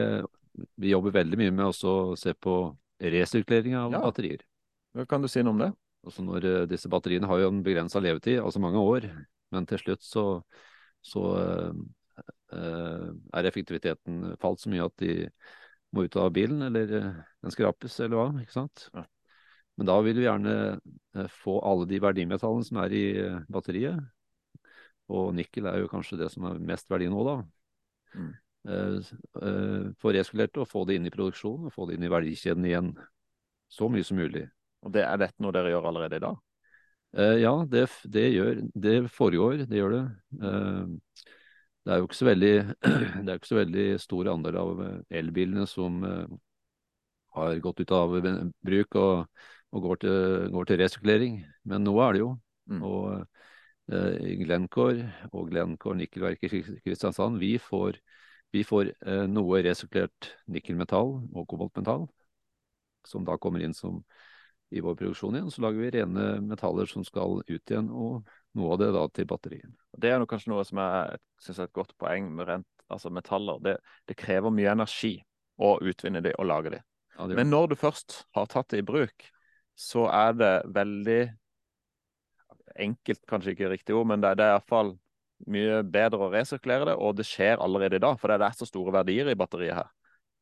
[0.78, 2.54] Vi jobber veldig mye med å se på
[3.02, 4.02] resirkulering av ja.
[4.02, 4.44] batterier.
[4.96, 5.72] Hva kan du si noe om det?
[6.08, 9.10] Også når Disse batteriene har jo en begrensa levetid, altså mange år.
[9.52, 10.26] Men til slutt så,
[11.04, 11.24] så
[12.48, 15.28] Eh, er effektiviteten falt så mye at de
[15.96, 18.28] må ut av bilen, eller eh, den skrapes, eller hva.
[18.44, 18.88] ikke sant?
[18.96, 19.04] Ja.
[19.78, 23.06] Men da vil vi gjerne eh, få alle de verdimetallene som er i
[23.52, 24.00] batteriet.
[25.12, 27.38] Og nikkel er jo kanskje det som er mest verdi nå, da.
[28.18, 28.34] Mm.
[30.02, 32.90] Få reskulert og få det inn i produksjonen og få det inn i verdikjeden igjen.
[33.72, 34.44] Så mye som mulig.
[34.86, 36.44] Og det Er dette noe dere gjør allerede i dag?
[37.18, 39.64] ja, det, det, gjør, det foregår.
[39.66, 40.02] Det gjør det.
[40.44, 40.98] Uh,
[41.88, 42.56] det er jo ikke så veldig,
[43.24, 46.26] det er ikke så veldig stor andel av eh, elbilene som uh,
[47.38, 48.16] har gått ut av
[48.68, 50.18] bruk og, og går, til,
[50.52, 51.38] går, til, resirkulering.
[51.64, 52.34] Men nå er det jo.
[52.68, 52.82] Mm.
[52.90, 53.08] Og
[53.94, 56.52] uh, Glencore og Glencore nikkelverk i
[56.84, 58.02] Kristiansand, vi får,
[58.52, 62.04] vi får uh, noe resirkulert nikkelmetall og koboltmetall,
[63.08, 64.02] som da kommer inn som
[64.70, 65.52] i vår produksjon igjen.
[65.52, 69.30] Så lager vi rene metaller som skal ut igjen, og noe av det da til
[69.30, 69.74] batterien.
[69.98, 73.62] Det er kanskje noe som jeg syns er et godt poeng med rent, altså metaller.
[73.64, 73.78] Det,
[74.10, 75.16] det, krever mye energi
[75.58, 76.84] å utvinne de og lage de.
[77.18, 79.30] Ja, Men når du først har tatt det i bruk,
[79.78, 81.22] så er det veldig
[82.78, 84.96] enkelt, kanskje ikke riktig ord, men det, det er iallfall
[85.50, 88.18] mye bedre å resirkulere det, og det skjer allerede i dag.
[88.20, 89.92] For det er så store verdier i batteriet her.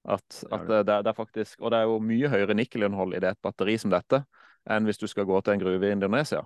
[0.06, 3.32] At, at det, det, er faktisk, og det er jo mye høyere nikkelinnhold i det
[3.34, 4.22] et batteri som dette
[4.70, 6.44] enn hvis du skal gå til en gruve i Indonesia.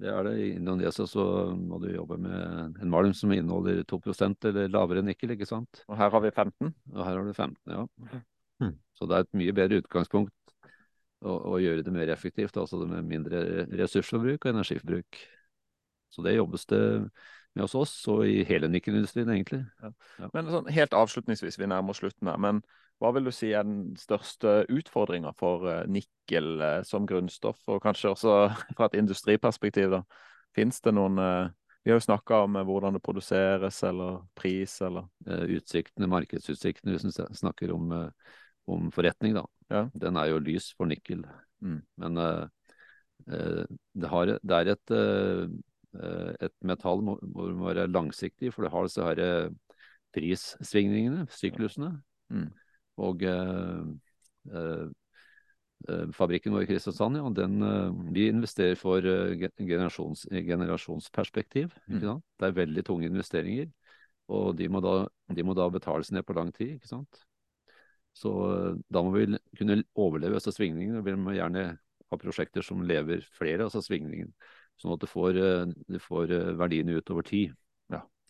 [0.00, 0.32] Det er det.
[0.40, 1.24] I Indonesia så
[1.56, 5.84] må du jobbe med en malm som inneholder 2% eller lavere nikkel, ikke sant.
[5.88, 6.72] Og her har vi 15?
[6.92, 7.84] Og her har du 15, ja.
[8.62, 8.74] Mm.
[8.96, 10.34] Så det er et mye bedre utgangspunkt
[11.24, 15.22] å, å gjøre det mer effektivt, altså med mindre ressursforbruk og energiforbruk.
[16.14, 16.84] Så det jobbes det
[17.54, 19.62] med hos oss og i hele nikkelindustrien, egentlig.
[20.34, 22.40] Men sånn, helt avslutningsvis, vi nærmer oss slutten her.
[22.42, 22.60] Men
[23.02, 27.82] hva vil du si er den største utfordringa for eh, nikkel eh, som grunnstoff, og
[27.84, 28.36] kanskje også
[28.76, 29.90] fra et industriperspektiv?
[29.96, 30.02] da?
[30.54, 31.52] Fins det noen eh,
[31.84, 35.04] Vi har jo snakka om hvordan det produseres, eller pris, eller
[35.52, 37.90] Utsiktene, markedsutsiktene, hvis en snakker om,
[38.72, 39.42] om forretning, da.
[39.68, 39.82] Ja.
[39.92, 41.26] Den er jo lys for nikkel.
[41.60, 41.82] Mm.
[42.00, 42.16] Men
[43.28, 44.94] det, har, det er et,
[46.48, 49.52] et metall må- må være langsiktig, for det har disse her
[50.16, 51.98] prissvingningene, syklusene.
[52.32, 52.48] Mm.
[53.02, 53.82] Og eh,
[54.52, 54.86] eh,
[55.88, 57.58] eh, fabrikken vår i Kristiansand, ja, den,
[58.14, 61.74] vi investerer for generasjons, generasjonsperspektiv.
[61.88, 62.00] Mm.
[62.38, 63.70] Det er veldig tunge investeringer,
[64.32, 66.76] og de må, da, de må da betales ned på lang tid.
[66.78, 67.24] ikke sant?
[68.14, 68.30] Så
[68.94, 69.26] da må vi
[69.58, 71.02] kunne overleve disse svingningene.
[71.02, 74.30] Vi må gjerne ha prosjekter som lever flere av disse svingningene,
[74.78, 75.40] sånn at du får,
[75.90, 76.30] du får
[76.60, 77.56] verdiene ut over tid.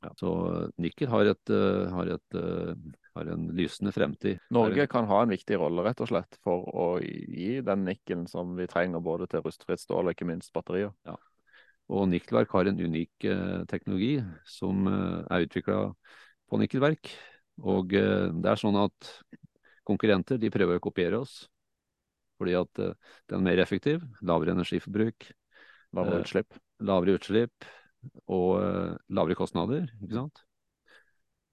[0.04, 0.12] Ja.
[0.20, 1.54] Så eh, nikkel har, et,
[1.94, 2.38] har, et,
[3.14, 4.40] har en lysende fremtid.
[4.54, 8.56] Norge kan ha en viktig rolle rett og slett for å gi den nikkelen som
[8.58, 10.92] vi trenger både til rustfritt stål og ikke minst batterier.
[11.92, 14.14] Og Nikkelverk har en unik eh, teknologi
[14.48, 15.78] som eh, er utvikla
[16.48, 17.12] på nikkelverk.
[17.62, 19.10] Og eh, det er sånn at
[19.84, 21.42] konkurrenter de prøver å kopiere oss.
[22.40, 22.96] Fordi at eh,
[23.30, 25.30] den er mer effektiv, lavere energiforbruk,
[25.94, 26.56] Lavere Eh, utslipp.
[26.82, 27.66] lavere utslipp
[28.26, 29.86] og eh, lavere kostnader.
[30.02, 30.42] ikke sant?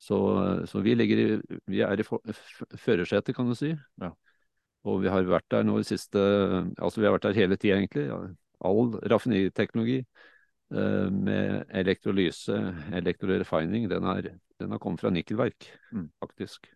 [0.01, 0.17] Så,
[0.65, 2.05] så vi, ligger i, vi er i
[2.81, 3.69] førersetet, kan du si.
[4.01, 4.09] Ja.
[4.89, 6.17] Og vi har vært der nå i siste
[6.81, 8.07] Altså vi har vært der hele tida, egentlig.
[8.09, 8.17] Ja.
[8.65, 12.57] All raffineriteknologi eh, med elektrolyse,
[12.97, 14.31] elektrorefining, den, er,
[14.61, 16.09] den har kommet fra nikkelverk, Mm.
[16.23, 16.69] faktisk.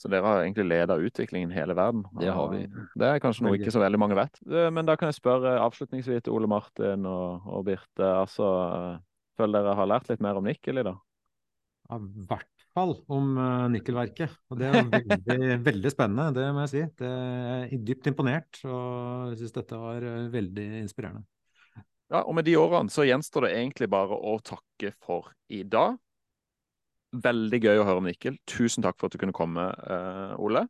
[0.00, 2.06] Så dere har egentlig leda utviklingen i hele verden.
[2.22, 2.62] Det har vi.
[2.96, 4.38] Det er kanskje noe ikke så veldig mange vet.
[4.46, 8.06] Eh, Men da kan jeg spørre avslutningsvis til Ole Martin og, og Birte.
[8.22, 8.98] Altså, eh,
[9.42, 11.02] føler dere har lært litt mer om nikkel i dag?
[11.90, 14.36] Ja, I hvert fall om eh, nikkelverket.
[14.50, 16.84] Og det er veldig, veldig spennende, det må jeg si.
[17.00, 21.26] Det er dypt imponert, og jeg syns dette var eh, veldig inspirerende.
[22.10, 25.98] Ja, og med de årene så gjenstår det egentlig bare å takke for i dag.
[27.10, 28.38] Veldig gøy å høre om Nikkel.
[28.50, 30.66] Tusen takk for at du kunne komme, eh, Ole.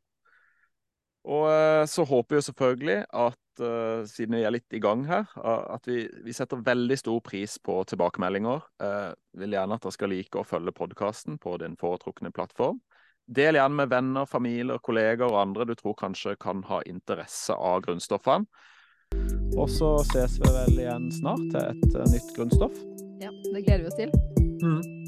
[1.28, 5.02] Og eh, så håper vi jo selvfølgelig at, eh, siden vi er litt i gang
[5.08, 8.62] her, at vi, vi setter veldig stor pris på tilbakemeldinger.
[8.82, 9.10] Eh,
[9.42, 12.80] vil gjerne at dere skal like å følge podkasten på din foretrukne plattform.
[13.30, 17.84] Del gjerne med venner, familier, kolleger og andre du tror kanskje kan ha interesse av
[17.84, 18.48] grunnstoffene.
[19.58, 22.76] Og så ses vi vel igjen snart til et eh, nytt grunnstoff.
[23.20, 24.14] Ja, det gleder vi oss til.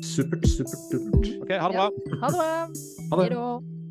[0.04, 1.30] Supert, supert, supert.
[1.40, 1.88] OK, ha det Ja.
[1.88, 2.18] bra.
[2.20, 2.50] Ha det bra.
[3.16, 3.81] Ha det.